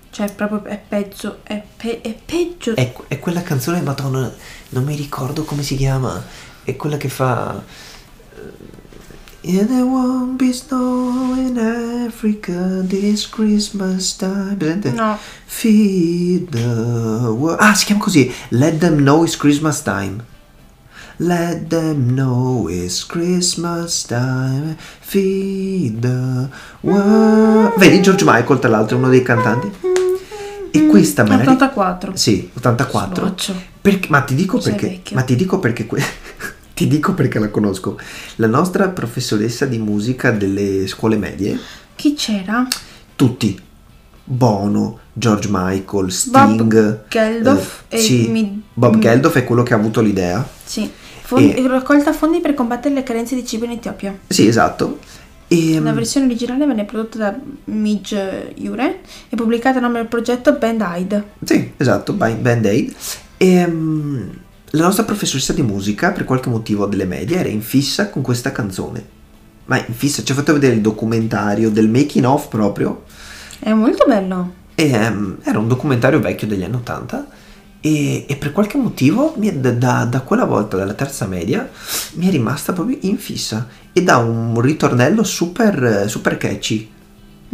Cioè, 0.09 0.33
proprio 0.33 0.63
è 0.65 0.81
peggio. 0.85 1.37
È, 1.43 1.61
pe- 1.77 2.01
è 2.01 2.13
peggio. 2.25 2.75
È, 2.75 2.91
è 3.07 3.19
quella 3.19 3.43
canzone, 3.43 3.81
madonna, 3.81 4.33
non 4.69 4.83
mi 4.83 4.95
ricordo 4.95 5.43
come 5.43 5.61
si 5.61 5.75
chiama. 5.75 6.21
È 6.63 6.75
quella 6.75 6.97
che 6.97 7.09
fa. 7.09 7.61
eh, 8.35 8.79
And 9.43 9.67
there 9.69 9.81
won't 9.83 10.37
be 10.37 10.51
snow 10.53 11.33
in 11.35 11.57
Africa 12.07 12.83
this 12.87 13.27
Christmas 13.29 14.15
time. 14.15 14.55
Presente? 14.57 14.91
No. 14.91 15.17
Feed 15.45 16.49
the 16.49 17.27
world. 17.29 17.57
Ah, 17.59 17.73
si 17.75 17.85
chiama 17.85 18.01
così. 18.03 18.31
Let 18.49 18.77
them 18.79 18.97
know 18.97 19.23
it's 19.23 19.37
Christmas 19.37 19.81
time. 19.83 20.23
Let 21.17 21.67
them 21.67 22.13
know 22.15 22.67
it's 22.69 23.05
Christmas 23.05 24.03
time. 24.05 24.75
Feed 24.99 25.99
the 25.99 26.47
world. 26.81 27.73
Vedi 27.77 28.01
George 28.01 28.23
Michael, 28.25 28.59
tra 28.59 28.69
l'altro, 28.69 28.95
è 28.95 28.99
uno 28.99 29.09
dei 29.09 29.21
cantanti. 29.21 29.71
E 30.71 30.85
questa 30.87 31.23
me 31.23 31.29
la 31.29 31.35
ri- 31.37 31.41
84. 31.43 32.15
Sì, 32.15 32.49
84. 32.53 33.25
Sloccio. 33.25 33.55
Perché- 33.81 34.07
ma 34.09 34.21
ti 34.21 34.35
dico 34.35 34.59
Sei 34.59 34.71
perché. 34.73 34.87
vecchio. 34.87 35.15
Ma 35.15 35.21
ti 35.23 35.35
dico 35.35 35.59
perché. 35.59 35.85
que- 35.85 36.01
ti 36.73 36.87
dico 36.87 37.13
perché 37.13 37.39
la 37.39 37.49
conosco. 37.49 37.99
La 38.37 38.47
nostra 38.47 38.89
professoressa 38.89 39.65
di 39.65 39.77
musica 39.77 40.31
delle 40.31 40.87
scuole 40.87 41.17
medie, 41.17 41.59
Chi 41.95 42.13
c'era? 42.15 42.65
tutti. 43.15 43.59
Bono, 44.23 44.99
George 45.13 45.49
Michael, 45.51 46.09
Sting. 46.11 46.63
Bob 46.63 46.99
Geldof 47.09 47.83
eh, 47.89 47.97
e 47.97 47.99
sì, 47.99 48.27
mi- 48.29 48.61
Bob 48.73 48.97
Geldof 48.97 49.35
è 49.35 49.43
quello 49.43 49.61
che 49.63 49.73
ha 49.73 49.77
avuto 49.77 49.99
l'idea. 49.99 50.47
Sì. 50.63 50.89
Fondi- 51.31 51.53
E- 51.53 51.65
Raccolta 51.65 52.11
fondi 52.11 52.41
per 52.41 52.53
combattere 52.53 52.93
le 52.93 53.03
carenze 53.03 53.35
di 53.35 53.45
cibo 53.45 53.63
in 53.63 53.71
Etiopia. 53.71 54.17
Sì, 54.27 54.47
esatto. 54.47 54.99
E, 55.47 55.79
La 55.79 55.93
versione 55.93 56.25
originale 56.25 56.65
venne 56.65 56.83
prodotta 56.83 57.17
da 57.17 57.39
Midge 57.65 58.53
Ure 58.59 58.99
e 59.29 59.35
pubblicata 59.37 59.77
a 59.77 59.81
nome 59.81 59.99
del 59.99 60.07
progetto 60.07 60.51
Band 60.53 60.81
Aid. 60.81 61.23
Sì, 61.45 61.71
esatto, 61.77 62.11
Ba- 62.11 62.29
Band 62.31 62.65
Aid. 62.65 62.93
E 63.37 63.65
mm, 63.65 64.29
la 64.71 64.83
nostra 64.83 65.05
professoressa 65.05 65.53
di 65.53 65.61
musica, 65.61 66.11
per 66.11 66.25
qualche 66.25 66.49
motivo 66.49 66.85
delle 66.85 67.05
medie, 67.05 67.37
era 67.37 67.49
in 67.49 67.61
fissa 67.61 68.09
con 68.09 68.21
questa 68.21 68.51
canzone. 68.51 69.19
Ma 69.65 69.77
in 69.77 69.93
fissa, 69.93 70.23
ci 70.23 70.33
ha 70.33 70.35
fatto 70.35 70.51
vedere 70.51 70.73
il 70.75 70.81
documentario 70.81 71.69
del 71.69 71.87
making 71.87 72.25
of 72.25 72.49
proprio. 72.49 73.03
È 73.57 73.71
molto 73.71 74.03
bello. 74.05 74.53
E, 74.75 74.89
ehm, 74.89 75.37
era 75.43 75.59
un 75.59 75.69
documentario 75.69 76.19
vecchio 76.19 76.47
degli 76.47 76.63
anni 76.63 76.75
80. 76.75 77.27
E, 77.81 78.25
e 78.27 78.35
per 78.35 78.51
qualche 78.51 78.77
motivo, 78.77 79.33
mi 79.37 79.59
da, 79.59 79.71
da- 79.71 80.05
da 80.05 80.21
quella 80.21 80.45
volta, 80.45 80.77
dalla 80.77 80.93
terza 80.93 81.25
media, 81.25 81.67
mi 82.13 82.27
è 82.27 82.31
rimasta 82.31 82.73
proprio 82.73 82.97
in 83.01 83.17
fissa. 83.17 83.67
E 83.91 84.03
dà 84.03 84.17
un 84.17 84.59
ritornello 84.61 85.23
super, 85.23 86.05
super 86.07 86.37
catchy. 86.37 86.89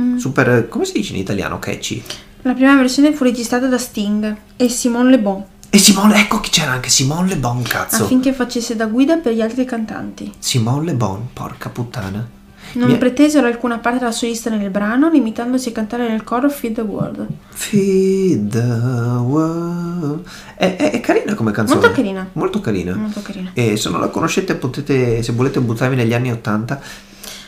Mm. 0.01 0.17
Super, 0.17 0.67
come 0.69 0.85
si 0.85 0.91
dice 0.93 1.13
in 1.13 1.19
italiano 1.19 1.59
catchy? 1.59 2.03
La 2.43 2.53
prima 2.53 2.75
versione 2.75 3.13
fu 3.13 3.23
registrata 3.23 3.67
da 3.67 3.77
Sting 3.77 4.35
e 4.55 4.69
Simone 4.69 5.09
Le 5.09 5.19
Bon 5.19 5.43
E 5.69 5.77
Simone, 5.79 6.19
ecco 6.19 6.39
chi 6.39 6.49
c'era 6.51 6.71
anche 6.71 6.89
Simone 6.89 7.29
Le 7.29 7.37
Bon, 7.37 7.61
cazzo. 7.63 8.03
affinché 8.03 8.31
facesse 8.31 8.75
da 8.75 8.85
guida 8.85 9.17
per 9.17 9.33
gli 9.33 9.41
altri 9.41 9.65
cantanti. 9.65 10.31
Simone 10.39 10.85
Le 10.85 10.93
Bon, 10.93 11.27
porca 11.33 11.69
puttana. 11.69 12.35
Non 12.77 12.89
Mi- 12.89 12.97
pretesero 12.97 13.47
alcuna 13.47 13.79
parte 13.79 13.99
della 13.99 14.11
solista 14.11 14.49
nel 14.49 14.69
brano, 14.69 15.09
limitandosi 15.09 15.69
a 15.69 15.71
cantare 15.71 16.07
nel 16.07 16.23
coro 16.23 16.49
Feed 16.49 16.75
the 16.75 16.81
World. 16.81 17.27
Feed 17.49 18.49
the 18.49 19.17
world. 19.19 20.23
È, 20.55 20.75
è- 20.75 20.91
è 20.91 20.99
carina 20.99 21.33
come 21.33 21.51
canzone. 21.51 21.79
Molto 21.79 21.95
carina. 21.95 22.27
Molto 22.33 22.61
carina. 22.61 22.95
Molto 22.95 23.21
carina. 23.21 23.49
E 23.53 23.77
se 23.77 23.89
non 23.89 23.99
la 23.99 24.09
conoscete 24.09 24.55
potete, 24.55 25.23
se 25.23 25.31
volete 25.31 25.59
buttarvi 25.59 25.95
negli 25.95 26.13
anni 26.13 26.31
80, 26.31 26.79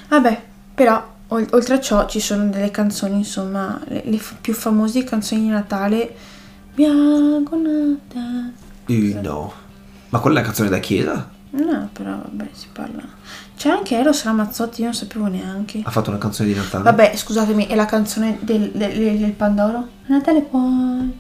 Vabbè, 0.10 0.42
però 0.74 1.06
ol- 1.28 1.48
oltre 1.52 1.76
a 1.76 1.80
ciò 1.80 2.08
ci 2.08 2.20
sono 2.20 2.48
delle 2.50 2.72
canzoni, 2.72 3.18
insomma, 3.18 3.80
le, 3.88 4.02
le 4.06 4.18
f- 4.18 4.36
più 4.42 4.54
famose 4.54 5.04
canzoni 5.04 5.42
di 5.42 5.48
Natale. 5.50 6.16
Bianco 6.74 7.56
Natale. 7.56 8.54
eh, 8.88 9.20
no. 9.22 9.54
Ma 10.10 10.20
quella 10.20 10.38
è 10.38 10.42
la 10.42 10.48
canzone 10.48 10.70
da 10.70 10.80
chiesa? 10.80 11.30
No, 11.52 11.90
però 11.94 12.12
vabbè, 12.12 12.48
si 12.54 12.68
parla. 12.72 13.04
C'è 13.60 13.68
anche 13.68 13.98
Eros 13.98 14.24
Ramazzotti, 14.24 14.80
io 14.80 14.86
non 14.86 14.96
sapevo 14.96 15.28
neanche. 15.28 15.82
Ha 15.84 15.92
fatto 15.92 16.12
una 16.12 16.18
canzone 16.18 16.48
di 16.48 16.56
Natale? 16.56 16.82
Vabbè, 16.82 17.12
scusatemi, 17.14 17.68
è 17.68 17.76
la 17.76 17.84
canzone 17.84 18.38
del, 18.40 18.72
del, 18.74 19.18
del 19.18 19.32
Pandoro? 19.32 19.86
Natale 20.06 20.40
poi. 20.44 21.20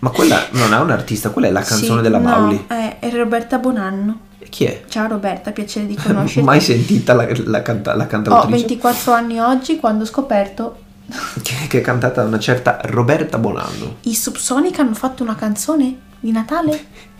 Ma 0.00 0.10
quella 0.10 0.48
non 0.50 0.74
è 0.74 0.78
un 0.80 0.90
artista, 0.90 1.30
quella 1.30 1.48
è 1.48 1.50
la 1.50 1.62
canzone 1.62 1.96
Sì, 1.96 2.02
della 2.02 2.18
no, 2.18 2.28
Mauli. 2.28 2.64
È, 2.66 2.98
è 2.98 3.10
Roberta 3.10 3.56
Bonanno. 3.56 4.18
E 4.38 4.50
chi 4.50 4.64
è? 4.66 4.84
Ciao 4.86 5.08
Roberta, 5.08 5.50
piacere 5.52 5.86
di 5.86 5.94
conoscerti. 5.94 6.42
Mai 6.44 6.60
sentita 6.60 7.14
la, 7.14 7.26
la, 7.46 7.62
canta- 7.62 7.94
la 7.96 8.04
Ho 8.04 8.06
cantautrice? 8.06 8.66
24 8.66 9.12
anni 9.12 9.40
oggi 9.40 9.76
quando 9.78 10.04
ho 10.04 10.06
scoperto 10.06 10.80
Che, 11.42 11.68
è 11.70 11.80
cantata 11.80 12.20
da 12.20 12.28
una 12.28 12.38
certa 12.38 12.80
Roberta 12.82 13.38
Bonanno. 13.38 13.96
i 14.02 14.14
Subsonica 14.14 14.82
hanno 14.82 14.92
fatto 14.92 15.22
una 15.22 15.36
canzone 15.36 15.96
di 16.20 16.32
Natale. 16.32 16.84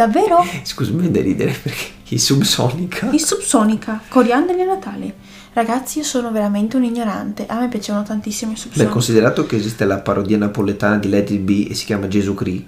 Davvero? 0.00 0.42
Scusa, 0.62 0.92
mi 0.92 1.00
viene 1.00 1.12
da 1.12 1.20
ridere 1.20 1.52
perché 1.52 1.88
i 2.08 2.18
Subsonica. 2.18 3.10
I 3.10 3.18
Subsonica, 3.18 4.00
coriandoli 4.08 4.62
a 4.62 4.64
Natale. 4.64 5.14
Ragazzi, 5.52 5.98
io 5.98 6.04
sono 6.04 6.30
veramente 6.30 6.78
un 6.78 6.84
ignorante. 6.84 7.44
A 7.46 7.60
me 7.60 7.68
piacevano 7.68 8.02
tantissimo 8.04 8.52
i 8.52 8.54
Beh, 8.54 8.60
Subsonica. 8.60 8.90
considerato 8.90 9.44
che 9.44 9.56
esiste 9.56 9.84
la 9.84 9.98
parodia 9.98 10.38
napoletana 10.38 10.96
di 10.96 11.10
Let 11.10 11.32
It 11.32 11.40
Be 11.40 11.66
e 11.68 11.74
si 11.74 11.84
chiama 11.84 12.08
Gesù 12.08 12.32
Cri. 12.32 12.66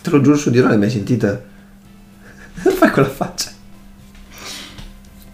Te 0.00 0.10
lo 0.10 0.20
giuro 0.20 0.36
su 0.36 0.50
Dio, 0.50 0.60
non 0.60 0.70
l'hai 0.70 0.78
mai 0.78 0.90
sentita? 0.90 1.42
Fai 2.54 2.90
quella 2.92 3.08
faccia. 3.08 3.50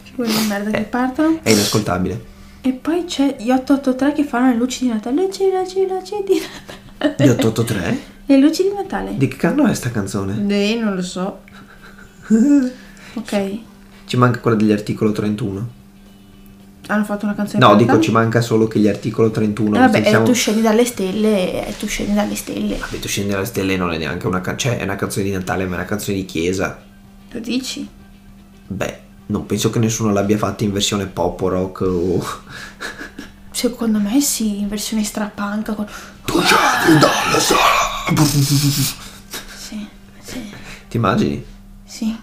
Figure 0.05 0.29
di 0.29 0.47
merda 0.49 0.71
che 0.71 0.85
partono. 0.85 1.41
È 1.43 1.51
inascoltabile. 1.51 2.25
E 2.63 2.73
poi 2.73 3.05
c'è 3.05 3.37
gli 3.39 3.51
883 3.51 4.15
che 4.15 4.25
fanno 4.25 4.49
le 4.49 4.57
luci 4.57 4.85
di 4.85 4.91
Natale. 4.91 5.17
Luci, 5.17 5.51
luci, 5.51 5.87
luci 5.87 6.15
di 6.25 6.41
Natale. 6.41 7.15
Di 7.19 7.29
883? 7.29 8.13
Le 8.27 8.39
luci 8.39 8.63
di 8.63 8.73
Natale. 8.75 9.17
Di 9.17 9.29
che 9.29 9.47
anno 9.47 9.67
è 9.67 9.75
sta 9.75 9.91
canzone? 9.91 10.45
Eh, 10.49 10.79
non 10.81 10.95
lo 10.95 11.03
so. 11.03 11.41
Ok. 13.17 13.59
Ci 14.07 14.17
manca 14.17 14.41
quella 14.41 14.57
degli 14.57 14.73
articolo 14.73 15.13
31. 15.13 15.69
Hanno 16.89 17.05
fatto 17.05 17.25
una 17.27 17.35
canzone 17.37 17.61
No, 17.61 17.69
per 17.69 17.77
dico 17.77 17.91
Natale? 17.93 18.05
ci 18.05 18.11
manca 18.13 18.41
solo 18.41 18.67
che 18.67 18.81
gli 18.81 18.89
articolo 18.89 19.31
31. 19.31 19.77
Eh, 19.77 19.79
vabbè, 19.79 20.03
se 20.03 20.09
siamo- 20.09 20.25
eh, 20.25 20.29
tu 20.29 20.35
scendi 20.35 20.61
dalle 20.63 20.85
stelle, 20.85 21.67
eh, 21.69 21.77
tu 21.79 21.87
scendi 21.87 22.13
dalle 22.13 22.35
stelle. 22.35 22.77
Vabbè, 22.77 22.99
tu 22.99 23.07
scendi 23.07 23.31
dalle 23.31 23.45
stelle 23.45 23.77
non 23.77 23.93
è 23.93 23.99
neanche 23.99 24.27
una 24.27 24.41
canzone. 24.41 24.75
Cioè, 24.75 24.81
è 24.83 24.85
una 24.85 24.97
canzone 24.97 25.25
di 25.27 25.31
Natale, 25.31 25.65
ma 25.65 25.75
è 25.75 25.79
una 25.79 25.85
canzone 25.87 26.17
di 26.17 26.25
chiesa. 26.25 26.77
Lo 27.31 27.39
dici? 27.39 27.89
Beh, 28.67 29.01
non 29.27 29.47
penso 29.47 29.71
che 29.71 29.79
nessuno 29.79 30.13
l'abbia 30.13 30.37
fatta 30.37 30.65
in 30.65 30.73
versione 30.73 31.07
pop 31.07 31.41
o 31.41 31.49
rock 31.49 31.81
o. 31.83 32.27
Secondo 33.53 34.01
me 34.01 34.21
sì, 34.21 34.59
in 34.59 34.69
versione 34.69 35.05
strappanca. 35.05 35.75
Con... 35.75 35.87
Tu 36.25 36.33
giochi 36.41 36.99
dalla 36.99 37.39
sala. 37.39 37.94
Sì, 39.57 39.87
sì, 40.23 40.51
Ti 40.89 40.97
immagini? 40.97 41.45
sì. 41.85 42.17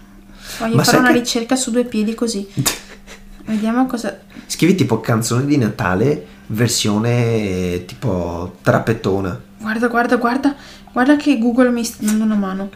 Voglio 0.58 0.76
Ma 0.76 0.84
fare 0.84 0.98
una 0.98 1.12
che- 1.12 1.18
ricerca 1.18 1.56
su 1.56 1.70
due 1.70 1.84
piedi 1.84 2.14
così. 2.14 2.46
Vediamo 3.46 3.86
cosa... 3.86 4.20
Scrivi 4.46 4.74
tipo 4.74 5.00
canzone 5.00 5.44
di 5.46 5.56
Natale, 5.56 6.26
versione 6.48 7.84
tipo 7.86 8.56
trappettona. 8.62 9.40
Guarda, 9.58 9.88
guarda, 9.88 10.16
guarda. 10.16 10.54
Guarda 10.92 11.16
che 11.16 11.38
Google 11.38 11.70
mi 11.70 11.84
sta 11.84 12.04
dando 12.04 12.24
una 12.24 12.34
mano. 12.34 12.70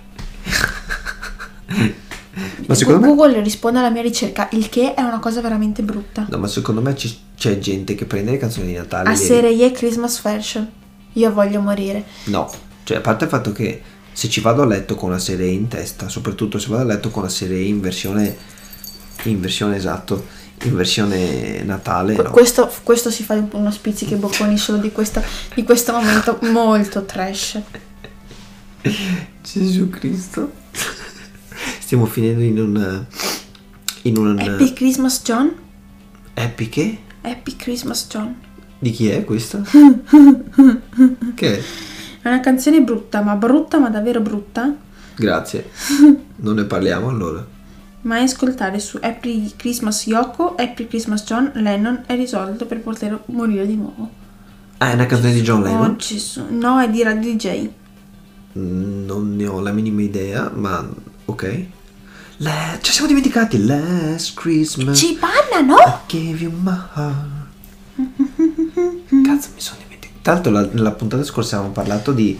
Ma 2.66 2.74
secondo 2.74 3.00
me. 3.00 3.06
Google 3.06 3.42
risponde 3.42 3.78
alla 3.78 3.90
mia 3.90 4.02
ricerca, 4.02 4.48
il 4.52 4.68
che 4.68 4.94
è 4.94 5.02
una 5.02 5.18
cosa 5.20 5.40
veramente 5.40 5.82
brutta. 5.82 6.26
No, 6.28 6.38
ma 6.38 6.48
secondo 6.48 6.80
me 6.80 6.96
ci- 6.96 7.16
c'è 7.36 7.58
gente 7.58 7.94
che 7.94 8.04
prende 8.06 8.32
le 8.32 8.38
canzoni 8.38 8.66
di 8.68 8.72
Natale. 8.74 9.08
A 9.08 9.12
le- 9.12 9.16
serie 9.16 9.70
Christmas 9.70 10.20
version. 10.22 10.68
Io 11.12 11.32
voglio 11.32 11.60
morire. 11.60 12.04
No, 12.24 12.50
cioè 12.86 12.98
a 12.98 13.00
parte 13.00 13.24
il 13.24 13.30
fatto 13.30 13.50
che 13.50 13.82
se 14.12 14.28
ci 14.28 14.40
vado 14.40 14.62
a 14.62 14.64
letto 14.64 14.94
con 14.94 15.08
una 15.08 15.18
serie 15.18 15.48
in 15.48 15.66
testa, 15.66 16.08
soprattutto 16.08 16.60
se 16.60 16.68
vado 16.68 16.82
a 16.82 16.86
letto 16.86 17.10
con 17.10 17.22
una 17.22 17.30
serie 17.32 17.60
in 17.62 17.80
versione. 17.80 18.54
In 19.24 19.40
versione 19.40 19.74
esatto, 19.74 20.24
in 20.62 20.76
versione 20.76 21.64
Natale. 21.64 22.14
No. 22.14 22.30
Questo, 22.30 22.72
questo 22.84 23.10
si 23.10 23.24
fa 23.24 23.44
uno 23.50 23.72
spizzichi 23.72 24.14
bocconi 24.14 24.56
solo 24.56 24.78
di, 24.78 24.92
questa, 24.92 25.20
di 25.52 25.64
questo 25.64 25.92
momento 25.92 26.38
molto 26.42 27.04
trash. 27.04 27.60
Gesù 29.42 29.90
Cristo. 29.90 30.52
Stiamo 31.80 32.06
finendo 32.06 32.44
in 32.44 32.60
un. 32.60 33.04
in 34.02 34.16
un 34.16 34.38
Happy 34.38 34.72
Christmas 34.74 35.22
John? 35.24 35.52
Happy 36.34 36.68
che? 36.68 36.98
Happy 37.22 37.56
Christmas 37.56 38.06
John. 38.08 38.32
Di 38.78 38.92
chi 38.92 39.08
è 39.08 39.24
questa? 39.24 39.64
che? 41.34 41.58
È 41.58 41.62
una 42.30 42.40
canzone 42.40 42.80
brutta, 42.82 43.20
ma 43.22 43.34
brutta, 43.34 43.78
ma 43.78 43.88
davvero 43.90 44.20
brutta. 44.20 44.74
Grazie. 45.16 45.70
Non 46.38 46.56
ne 46.56 46.64
parliamo 46.64 47.08
allora. 47.08 47.44
Ma 48.02 48.18
ascoltare 48.20 48.78
su 48.78 48.98
Happy 49.00 49.52
Christmas 49.56 50.06
Yoko, 50.06 50.54
Happy 50.54 50.86
Christmas 50.86 51.24
John 51.24 51.50
Lennon 51.54 52.02
è 52.06 52.14
risolto 52.14 52.66
per 52.66 52.80
poter 52.80 53.22
morire 53.26 53.66
di 53.66 53.74
nuovo. 53.74 54.10
Ah, 54.78 54.90
è 54.90 54.94
una 54.94 55.06
canzone 55.06 55.32
di 55.32 55.40
John 55.40 55.62
Lennon? 55.62 55.90
Oh, 55.92 55.96
Gesù. 55.96 56.44
No, 56.50 56.78
è 56.78 56.90
di 56.90 57.02
Radio 57.02 57.32
DJ. 57.34 57.68
Mm, 58.58 59.06
Non 59.06 59.34
ne 59.34 59.46
ho 59.46 59.60
la 59.60 59.72
minima 59.72 60.02
idea, 60.02 60.50
ma 60.54 60.86
ok. 61.24 61.64
Le- 62.36 62.78
ci 62.82 62.92
siamo 62.92 63.08
dimenticati. 63.08 63.64
Last 63.64 64.34
Christmas. 64.34 64.98
Ci 64.98 65.18
bannano? 65.18 65.76
I 65.78 65.92
gave 66.06 66.42
you 66.42 66.52
my 66.52 66.78
heart. 66.94 67.34
Cazzo, 69.24 69.48
mi 69.54 69.60
sono 69.60 69.78
dimenticato. 69.80 69.85
L'altro, 70.32 70.50
la- 70.52 70.68
nella 70.72 70.92
puntata 70.92 71.22
scorsa 71.24 71.56
avevamo 71.56 71.74
parlato 71.74 72.12
di 72.12 72.38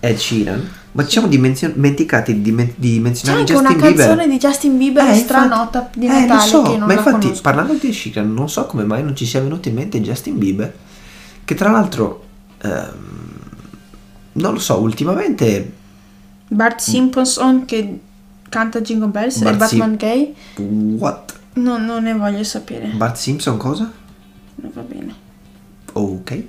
Ed 0.00 0.16
Sheeran, 0.16 0.68
ma 0.92 1.04
ci 1.04 1.10
siamo 1.10 1.26
dimenzio- 1.28 1.70
dimenticati 1.70 2.40
di, 2.40 2.50
men- 2.52 2.72
di 2.76 2.94
C'è 2.94 3.00
menzionare 3.00 3.40
anche 3.40 3.52
Justin 3.52 3.70
una 3.76 3.80
Bieber. 3.86 4.06
canzone 4.06 4.28
di 4.28 4.38
Justin 4.38 4.78
Bieber 4.78 5.08
Eh, 5.10 5.14
stranota 5.14 5.78
infatti- 5.78 5.98
di 5.98 6.06
eh, 6.06 6.08
Natale 6.08 6.48
so, 6.48 6.62
che 6.62 6.76
non 6.78 6.86
ma 6.88 6.92
infatti, 6.94 7.20
conosco. 7.26 7.42
parlando 7.42 7.74
di 7.74 7.86
Ed 7.88 7.92
Sheeran, 7.92 8.32
non 8.32 8.48
so 8.48 8.64
come 8.66 8.84
mai 8.84 9.02
non 9.02 9.14
ci 9.14 9.26
sia 9.26 9.40
venuto 9.42 9.68
in 9.68 9.74
mente 9.74 10.00
Justin 10.00 10.38
Bieber, 10.38 10.74
che 11.44 11.54
tra 11.54 11.70
l'altro, 11.70 12.24
ehm, 12.62 13.38
non 14.32 14.52
lo 14.54 14.58
so, 14.58 14.78
ultimamente 14.80 15.72
Bart 16.48 16.80
Simpson 16.80 17.64
che 17.66 18.00
canta 18.48 18.80
Jingle 18.80 19.08
Bells 19.08 19.38
Bart 19.42 19.54
e 19.54 19.58
Batman 19.58 19.88
Sim- 19.90 19.96
Gay. 19.98 20.34
What? 20.98 21.34
No, 21.54 21.76
non 21.78 22.02
ne 22.04 22.14
voglio 22.14 22.42
sapere. 22.44 22.86
Bart 22.94 23.16
Simpson 23.16 23.56
cosa? 23.58 23.90
Non 24.56 24.70
va 24.74 24.80
bene. 24.82 25.14
Ok. 25.92 26.44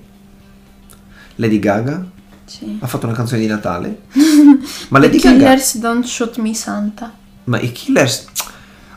Lady 1.41 1.59
Gaga 1.59 2.05
Sì. 2.45 2.77
ha 2.79 2.87
fatto 2.87 3.07
una 3.07 3.15
canzone 3.15 3.41
di 3.41 3.47
Natale. 3.47 4.01
ma 4.89 4.99
Lady 4.99 5.17
Gaga... 5.17 5.37
Killers 5.37 5.77
Don't 5.79 6.05
Shoot 6.05 6.37
Me 6.37 6.53
Santa. 6.53 7.11
Ma 7.45 7.59
i 7.59 7.71
Killers... 7.71 8.25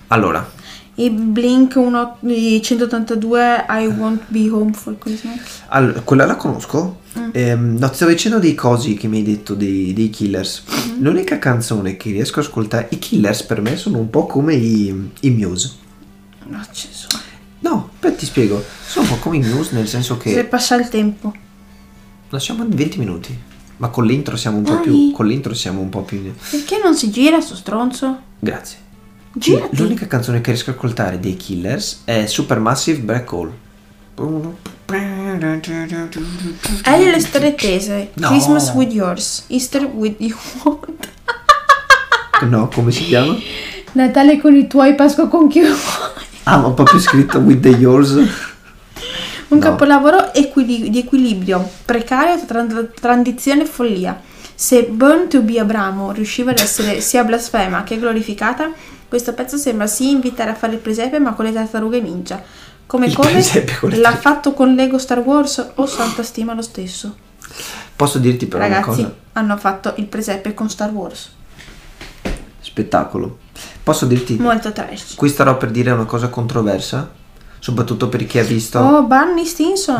Allora, 0.08 0.48
E 0.94 1.10
Blink 1.10 1.74
1, 1.74 2.18
i 2.28 2.60
182 2.62 3.64
I 3.68 3.86
Won't 3.86 4.22
Be 4.28 4.48
Home 4.50 4.72
for 4.74 4.96
Christmas. 4.98 5.62
all- 5.68 6.04
quella 6.04 6.26
la 6.26 6.36
conosco. 6.36 7.00
Mm. 7.18 7.28
Ehm, 7.32 7.76
no, 7.78 7.88
ti 7.88 7.94
stavo 7.96 8.10
dicendo 8.12 8.38
dei 8.38 8.54
cosi 8.54 8.94
che 8.94 9.08
mi 9.08 9.16
hai 9.18 9.22
detto 9.24 9.54
dei, 9.54 9.92
dei 9.92 10.10
Killers. 10.10 10.62
Mm-hmm. 10.70 11.02
L'unica 11.02 11.38
canzone 11.38 11.96
che 11.96 12.10
riesco 12.10 12.40
a 12.40 12.42
ascoltare... 12.42 12.88
I 12.90 12.98
Killers 12.98 13.42
per 13.44 13.60
me 13.60 13.76
sono 13.76 13.98
un 13.98 14.10
po' 14.10 14.26
come 14.26 14.54
i, 14.54 15.10
i 15.20 15.30
Muse. 15.30 15.72
No, 16.46 16.60
Gesù. 16.72 17.06
No, 17.60 17.90
poi 17.98 18.14
ti 18.14 18.26
spiego. 18.26 18.62
Sono 18.86 19.06
un 19.08 19.14
po' 19.14 19.18
come 19.22 19.38
i 19.38 19.40
Muse 19.40 19.74
nel 19.74 19.88
senso 19.88 20.18
Se 20.22 20.34
che... 20.34 20.44
passa 20.44 20.76
il 20.76 20.88
tempo. 20.90 21.32
In 22.38 22.68
20 22.76 22.98
minuti. 22.98 23.38
Ma 23.76 23.88
con 23.88 24.04
l'intro 24.06 24.36
siamo 24.36 24.58
un 24.58 24.62
po' 24.64 24.74
Dai. 24.74 24.82
più... 24.82 25.12
Con 25.12 25.26
l'intro 25.26 25.54
siamo 25.54 25.80
un 25.80 25.88
po' 25.88 26.02
più... 26.02 26.32
Perché 26.50 26.80
non 26.82 26.94
si 26.94 27.10
gira 27.10 27.40
sto 27.40 27.54
stronzo? 27.56 28.18
Grazie. 28.38 28.78
Girati. 29.32 29.76
L'unica 29.76 30.06
canzone 30.06 30.40
che 30.40 30.52
riesco 30.52 30.70
a 30.70 30.74
ascoltare 30.74 31.18
dei 31.18 31.36
Killers 31.36 32.02
è 32.04 32.26
Supermassive 32.26 33.00
Black 33.00 33.32
Hole. 33.32 33.52
Hai 36.84 37.10
le 37.10 37.20
storie 37.20 37.54
tese. 37.54 38.10
No. 38.14 38.28
Christmas 38.28 38.70
with 38.74 38.92
yours. 38.92 39.44
Easter 39.48 39.84
with 39.92 40.16
you. 40.20 40.36
No, 42.42 42.68
come 42.68 42.90
si 42.92 43.04
chiama? 43.04 43.36
Natale 43.92 44.40
con 44.40 44.54
i 44.54 44.66
tuoi, 44.66 44.94
Pasqua 44.94 45.28
con 45.28 45.48
chi 45.48 45.60
vuoi. 45.60 45.72
Ah, 46.44 46.58
ma 46.58 46.70
proprio 46.70 47.00
scritto 47.00 47.38
with 47.38 47.60
the 47.60 47.70
yours. 47.70 48.10
Un 48.12 48.28
No. 49.48 49.58
capolavoro 49.58 50.23
equili- 50.34 50.90
di 50.90 50.98
equilibrio, 50.98 51.66
precario 51.84 52.44
tra 52.44 52.64
tra 52.64 52.82
tradizione 52.84 53.62
e 53.62 53.66
follia. 53.66 54.20
Se 54.56 54.84
Burn 54.84 55.28
to 55.28 55.40
be 55.42 55.58
Abramo 55.58 56.12
riusciva 56.12 56.50
ad 56.50 56.58
essere 56.58 57.00
sia 57.00 57.24
blasfema 57.24 57.82
che 57.84 57.98
glorificata, 57.98 58.70
questo 59.08 59.32
pezzo 59.32 59.56
sembra 59.56 59.86
sì 59.86 60.10
invitare 60.10 60.50
a 60.50 60.54
fare 60.54 60.74
il 60.74 60.78
presepe 60.80 61.18
ma 61.18 61.32
con 61.34 61.44
le 61.44 61.52
tartarughe 61.52 62.00
ninja. 62.00 62.42
Come 62.86 63.06
Il 63.06 63.14
come 63.14 63.32
l'ha 63.32 63.40
tartarughe. 63.42 64.00
fatto 64.20 64.52
con 64.52 64.74
Lego 64.74 64.98
Star 64.98 65.18
Wars 65.20 65.70
o 65.76 65.86
Santa 65.86 66.22
Stima 66.22 66.52
lo 66.54 66.62
stesso. 66.62 67.16
Posso 67.96 68.18
dirti 68.18 68.46
però 68.46 68.64
una 68.64 68.74
Ragazzi, 68.74 69.02
cosa? 69.02 69.14
hanno 69.32 69.56
fatto 69.56 69.94
il 69.96 70.06
presepe 70.06 70.52
con 70.54 70.68
Star 70.68 70.90
Wars. 70.90 71.30
Spettacolo. 72.60 73.38
Posso 73.82 74.06
dirti? 74.06 74.36
Molto 74.36 74.72
trash. 74.72 75.14
Qui 75.14 75.28
starò 75.28 75.56
per 75.56 75.70
dire 75.70 75.90
una 75.90 76.04
cosa 76.06 76.28
controversa, 76.28 77.10
soprattutto 77.64 78.10
per 78.10 78.26
chi 78.26 78.38
ha 78.38 78.42
visto, 78.42 78.78
Oh, 78.78 79.04
Barney 79.04 79.46
Stinson. 79.46 79.98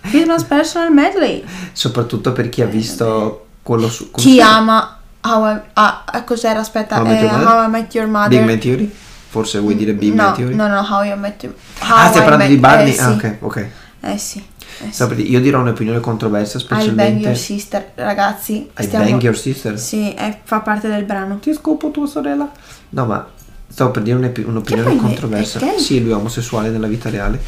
Christmas 0.00 0.42
Personal 0.44 0.90
Medley. 0.90 1.44
soprattutto 1.72 2.32
per 2.32 2.48
chi 2.48 2.62
ha 2.62 2.66
visto 2.66 3.46
quello 3.62 3.90
su 3.90 4.10
Chi 4.10 4.40
ama 4.40 5.00
How 5.20 5.54
I, 5.54 5.60
ah, 5.74 6.04
ah, 6.06 6.22
cos'era? 6.24 6.60
Aspetta, 6.60 6.96
How 6.96 7.04
I 7.04 7.08
Met 7.08 7.20
eh, 7.20 7.24
Your 7.24 7.36
Mother? 7.36 7.46
How 7.54 7.64
I 7.66 7.68
Met 7.70 7.94
Your 7.94 8.08
Mother. 8.08 8.28
Big 8.30 8.44
Man 8.46 8.58
Theory? 8.58 8.94
Forse 9.28 9.58
vuoi 9.58 9.74
dire 9.76 9.92
Big 9.92 10.14
no, 10.14 10.22
Man 10.22 10.34
Theory? 10.34 10.54
No, 10.54 10.66
no, 10.68 10.80
How 10.80 11.04
I 11.04 11.14
Met 11.18 11.42
Your 11.42 11.54
ah, 11.80 12.04
How 12.04 12.10
stai 12.10 12.22
parlando 12.22 12.46
di 12.46 12.56
Barney? 12.56 12.90
Eh 12.90 12.92
sì, 12.94 13.00
Ah, 13.00 13.10
ok, 13.10 13.36
ok. 13.40 13.66
eh 14.00 14.18
sì. 14.18 14.44
Eh 14.86 14.90
sì. 14.90 15.06
Dire, 15.14 15.28
io 15.28 15.40
dirò 15.40 15.60
un'opinione 15.60 16.00
controversa, 16.00 16.56
I 16.58 16.64
Bang 16.66 16.80
specialmente 16.80 17.22
Your 17.26 17.36
Sister, 17.36 17.92
ragazzi. 17.96 18.70
I 18.78 18.82
stiamo- 18.82 19.04
Bang 19.04 19.22
Your 19.22 19.36
Sister. 19.36 19.78
Sì, 19.78 20.10
è- 20.12 20.38
fa 20.42 20.60
parte 20.60 20.88
del 20.88 21.04
brano. 21.04 21.38
Ti 21.38 21.52
scopo 21.52 21.90
tua 21.90 22.06
sorella? 22.06 22.50
No, 22.90 23.04
ma 23.06 23.26
stavo 23.68 23.90
per 23.90 24.02
dire 24.02 24.16
un'opinione 24.16 24.88
poi 24.88 24.94
ne- 24.96 25.00
controversa. 25.00 25.58
gay? 25.58 25.78
Sì, 25.78 26.00
lui 26.02 26.12
è 26.12 26.14
omosessuale 26.14 26.68
nella 26.70 26.86
vita 26.86 27.10
reale. 27.10 27.40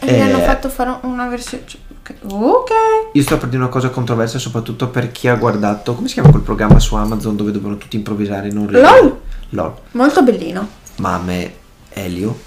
E 0.00 0.14
gli 0.14 0.20
hanno 0.20 0.38
Eh, 0.38 0.42
fatto 0.44 0.68
fare 0.68 0.96
una 1.02 1.26
versione... 1.28 1.64
cioè, 1.66 1.80
ok. 2.22 2.70
Io 3.12 3.22
sto 3.22 3.36
per 3.36 3.48
dire 3.48 3.60
una 3.62 3.70
cosa 3.70 3.90
controversa, 3.90 4.38
soprattutto 4.38 4.88
per 4.88 5.10
chi 5.10 5.26
ha 5.28 5.34
guardato. 5.34 5.94
Come 5.94 6.06
si 6.08 6.14
chiama 6.14 6.30
quel 6.30 6.42
programma 6.42 6.78
su 6.78 6.94
Amazon 6.94 7.34
dove 7.36 7.50
dovevano 7.50 7.78
tutti 7.78 7.96
improvvisare 7.96 8.50
non 8.50 8.66
ridere? 8.66 9.00
LOL. 9.00 9.18
LOL. 9.50 9.74
Molto 9.92 10.22
bellino. 10.22 10.68
Ma 10.98 11.14
a 11.14 11.18
me, 11.18 11.52
Elio, 11.90 12.38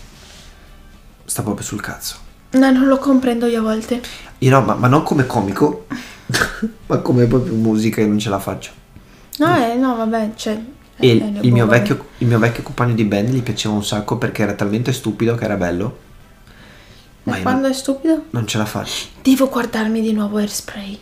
sta 1.26 1.42
proprio 1.44 1.66
sul 1.66 1.82
cazzo. 1.82 2.16
No, 2.52 2.70
non 2.72 2.88
lo 2.88 2.98
comprendo 2.98 3.46
io 3.46 3.60
a 3.60 3.64
volte. 3.64 4.02
Io 4.40 4.50
no, 4.50 4.62
ma, 4.62 4.74
ma 4.76 4.88
non 4.88 5.04
come 5.04 5.26
comico, 5.26 5.86
ma 6.88 6.98
come 7.00 7.26
proprio 7.26 7.54
musica 7.54 8.02
e 8.02 8.06
non 8.06 8.18
ce 8.20 8.30
la 8.30 8.40
faccio. 8.40 8.72
No, 9.38 9.56
eh, 9.58 9.76
no, 9.76 9.96
vabbè, 9.96 10.32
cioè... 10.36 10.62
E 11.02 11.12
il, 11.12 11.22
eh, 11.22 11.40
il 11.42 11.52
mio 11.52 11.66
vecchio, 11.68 12.08
il 12.20 12.28
mio 12.28 12.40
vecchio 12.40 12.64
compagno 12.64 12.94
di 12.94 13.04
band 13.04 13.30
gli 13.30 13.42
piaceva 13.42 13.74
un 13.74 13.84
sacco 13.84 14.18
perché 14.18 14.44
era 14.44 14.54
talmente 14.54 14.94
stupido 14.94 15.36
che 15.36 15.44
era 15.44 15.56
bello. 15.56 16.00
Ma 17.24 17.38
quando 17.40 17.62
non, 17.62 17.72
è 17.72 17.74
stupido? 17.74 18.26
non 18.32 18.48
ce 18.48 18.58
la 18.58 18.66
faccio. 18.66 19.08
Devo 19.22 19.48
guardarmi 19.50 20.02
di 20.02 20.12
nuovo 20.14 20.38
Airspray. 20.38 21.00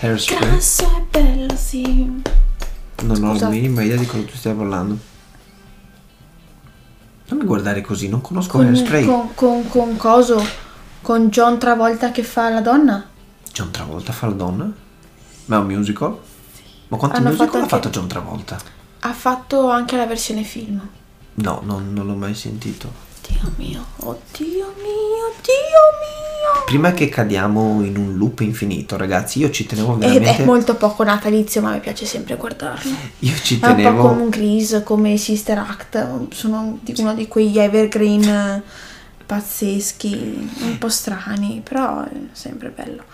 Hairspray. 0.00 0.38
Grasso 0.50 0.84
è 0.96 1.02
bello, 1.10 1.56
sì. 1.56 2.22
Non 3.02 3.22
ho 3.22 3.28
la 3.28 3.32
Scusa. 3.34 3.48
minima 3.48 3.82
idea 3.82 3.96
di 3.96 4.06
cosa 4.06 4.24
tu 4.24 4.34
stia 4.34 4.52
parlando. 4.54 4.98
Non 7.28 7.38
mi 7.40 7.44
guardare 7.44 7.80
così, 7.80 8.08
non 8.08 8.20
conosco 8.20 8.58
Con, 8.58 8.66
Hairspray. 8.66 9.04
con, 9.04 9.34
con, 9.34 9.68
con 9.68 9.96
coso? 9.96 10.44
Con 11.02 11.28
John 11.28 11.58
Travolta 11.58 12.10
che 12.12 12.22
fa 12.22 12.50
la 12.50 12.60
donna? 12.60 13.04
John 13.52 13.70
Travolta 13.70 14.12
fa 14.12 14.26
la 14.26 14.32
donna? 14.34 14.70
Ma 15.46 15.56
è 15.56 15.58
un 15.58 15.66
musical? 15.66 16.16
Ma 16.88 16.96
quanti 16.98 17.16
Hanno 17.16 17.26
musical 17.30 17.46
fatto 17.46 17.56
ha 17.58 17.60
anche- 17.62 17.74
fatto 17.74 17.88
John 17.90 18.06
Travolta? 18.06 18.58
Ha 19.06 19.12
fatto 19.12 19.70
anche 19.70 19.96
la 19.96 20.06
versione 20.06 20.42
film. 20.42 20.80
No, 21.34 21.60
non, 21.64 21.92
non 21.92 22.06
l'ho 22.06 22.14
mai 22.16 22.34
sentito. 22.34 22.90
Dio 23.28 23.52
mio, 23.56 23.84
oddio 23.98 24.74
mio, 24.76 25.32
Dio 25.42 25.84
mio. 26.02 26.64
Prima 26.64 26.92
che 26.92 27.08
cadiamo 27.08 27.82
in 27.84 27.96
un 27.96 28.16
loop 28.16 28.40
infinito, 28.40 28.96
ragazzi, 28.96 29.38
io 29.38 29.50
ci 29.50 29.64
tenevo 29.66 29.94
Ed 29.94 29.98
veramente. 30.00 30.42
è 30.42 30.44
molto 30.44 30.74
poco 30.74 31.04
natalizio, 31.04 31.60
ma 31.60 31.72
mi 31.72 31.78
piace 31.80 32.04
sempre 32.04 32.36
guardarlo. 32.36 32.90
Io 33.20 33.34
ci 33.42 33.60
È 33.60 33.66
un 33.66 33.70
po' 33.70 33.76
tenevo. 33.82 34.08
come 34.08 34.22
un 34.22 34.28
Grease, 34.28 34.82
come 34.82 35.16
Sister 35.16 35.58
Act. 35.58 36.32
Sono 36.32 36.78
uno 36.98 37.14
di 37.14 37.28
quegli 37.28 37.58
evergreen 37.58 38.24
eh, 38.28 38.62
pazzeschi, 39.24 40.50
un 40.62 40.78
po' 40.78 40.88
strani, 40.88 41.60
però 41.62 42.02
è 42.02 42.10
sempre 42.32 42.70
bello. 42.70 43.04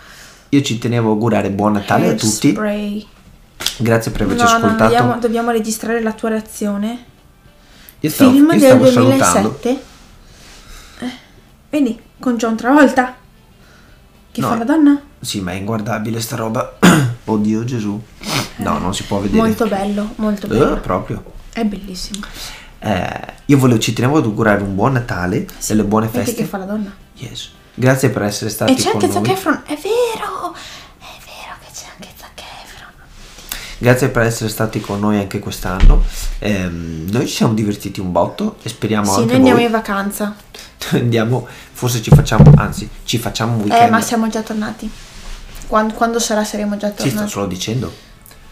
Io 0.50 0.62
ci 0.62 0.78
tenevo 0.78 1.08
a 1.08 1.12
augurare 1.12 1.50
buon 1.50 1.72
Natale 1.72 2.08
a 2.10 2.14
tutti. 2.14 2.52
Grazie 3.78 4.10
per 4.10 4.22
averci 4.22 4.42
No, 4.44 4.50
no, 4.50 4.56
ascoltato. 4.56 4.82
dobbiamo, 4.82 5.18
dobbiamo 5.18 5.50
registrare 5.50 6.00
la 6.02 6.12
tua 6.12 6.30
reazione. 6.30 7.04
Io 8.00 8.10
stavo, 8.10 8.30
Film 8.32 8.44
io 8.52 8.58
del 8.58 8.60
stavo 8.60 8.86
salutando. 8.90 9.48
2007. 9.62 9.82
Eh, 11.00 11.10
vedi, 11.70 12.00
con 12.18 12.36
John 12.36 12.56
Travolta. 12.56 13.16
Che 14.32 14.40
No. 14.40 14.48
fa 14.48 14.56
la 14.56 14.64
donna? 14.64 15.00
Sì, 15.20 15.40
ma 15.40 15.52
è 15.52 15.54
inguardabile 15.54 16.20
sta 16.20 16.36
roba. 16.36 16.78
Oddio 17.24 17.64
Gesù. 17.64 18.00
No, 18.56 18.78
non 18.78 18.94
si 18.94 19.04
può 19.04 19.18
vedere. 19.20 19.40
Molto 19.42 19.66
bello, 19.66 20.12
molto 20.16 20.46
Eh, 20.46 20.48
bello. 20.50 20.76
proprio. 20.80 21.22
È 21.52 21.64
bellissimo. 21.64 22.24
Eh, 22.78 23.20
io 23.46 23.58
volevo, 23.58 23.78
ci 23.78 23.92
tenevo 23.92 24.18
ad 24.18 24.24
augurare 24.24 24.62
un 24.62 24.74
buon 24.74 24.92
Natale, 24.92 25.46
delle 25.66 25.84
buone 25.84 26.06
Vedi 26.08 26.24
feste. 26.24 26.42
che 26.42 26.48
fa 26.48 26.58
la 26.58 26.64
donna. 26.64 26.92
Yes. 27.16 27.50
Grazie 27.74 28.10
per 28.10 28.22
essere 28.22 28.50
stati 28.50 28.72
E 28.72 28.74
c'è 28.76 28.90
con 28.90 29.00
anche 29.00 29.12
Zac 29.12 29.22
noi. 29.26 29.32
Efron, 29.34 29.62
è 29.64 29.74
vero! 29.76 30.54
È 30.98 31.14
vero 31.24 31.54
che 31.60 31.70
c'è 31.72 31.86
anche 31.94 32.08
Zac 32.16 32.40
Efron. 32.64 32.92
Grazie 33.82 34.10
per 34.10 34.22
essere 34.22 34.48
stati 34.48 34.80
con 34.80 35.00
noi 35.00 35.18
anche 35.18 35.40
quest'anno. 35.40 36.04
Ehm, 36.38 37.08
noi 37.10 37.26
ci 37.26 37.34
siamo 37.34 37.52
divertiti 37.52 37.98
un 37.98 38.12
botto 38.12 38.58
e 38.62 38.68
speriamo 38.68 39.06
Sì, 39.06 39.10
anche 39.22 39.24
noi 39.26 39.34
andiamo 39.36 39.56
voi. 39.58 39.66
in 39.66 39.72
vacanza. 39.72 40.36
andiamo, 40.92 41.48
forse 41.72 42.00
ci 42.00 42.10
facciamo, 42.10 42.52
anzi, 42.58 42.88
ci 43.04 43.18
facciamo 43.18 43.54
un 43.54 43.62
weekend. 43.62 43.82
Eh, 43.82 43.90
ma 43.90 44.00
siamo 44.00 44.28
già 44.28 44.40
tornati. 44.42 44.88
Quando, 45.66 45.94
quando 45.94 46.20
sarà 46.20 46.44
saremo 46.44 46.76
già 46.76 46.90
Ci 46.90 46.94
sto 47.00 47.08
tornati. 47.08 47.28
solo 47.30 47.46
dicendo. 47.46 47.92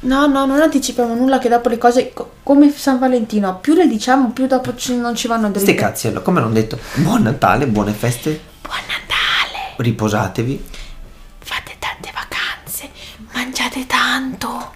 No, 0.00 0.26
no, 0.26 0.46
non 0.46 0.60
anticipiamo 0.62 1.14
nulla 1.14 1.38
che 1.38 1.48
dopo 1.48 1.68
le 1.68 1.78
cose, 1.78 2.12
co- 2.12 2.32
come 2.42 2.72
San 2.74 2.98
Valentino, 2.98 3.58
più 3.58 3.74
le 3.74 3.86
diciamo, 3.86 4.30
più 4.32 4.48
dopo 4.48 4.74
ci- 4.74 4.96
non 4.96 5.14
ci 5.14 5.28
vanno 5.28 5.48
Ste 5.50 5.58
dritte. 5.62 5.74
cazzi, 5.74 6.08
allora, 6.08 6.22
come 6.22 6.40
non 6.40 6.52
detto, 6.52 6.76
buon 6.94 7.22
Natale, 7.22 7.68
buone 7.68 7.92
feste, 7.92 8.40
Buon 8.62 8.78
Natale, 8.88 9.74
riposatevi 9.76 10.64
fate 11.38 11.72
tante 11.78 12.10
vacanze, 12.14 12.90
mangiate 13.32 13.86
tanto. 13.86 14.72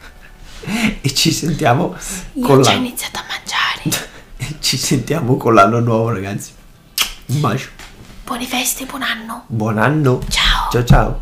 e 1.01 1.15
ci 1.15 1.31
sentiamo 1.33 1.95
Io 2.35 2.47
con 2.47 2.61
l'anno. 2.61 2.79
iniziato 2.79 3.19
a 3.19 3.25
mangiare. 3.29 4.13
Ci 4.61 4.77
sentiamo 4.77 5.37
con 5.37 5.55
l'anno 5.55 5.81
nuovo, 5.81 6.11
ragazzi. 6.11 6.53
Un 7.27 7.41
bacio. 7.41 7.69
Buone 8.25 8.47
feste, 8.47 8.85
buon 8.87 9.03
anno. 9.03 9.45
Buon 9.47 9.79
anno. 9.79 10.21
Ciao. 10.29 10.71
Ciao 10.71 10.85
ciao. 10.85 11.21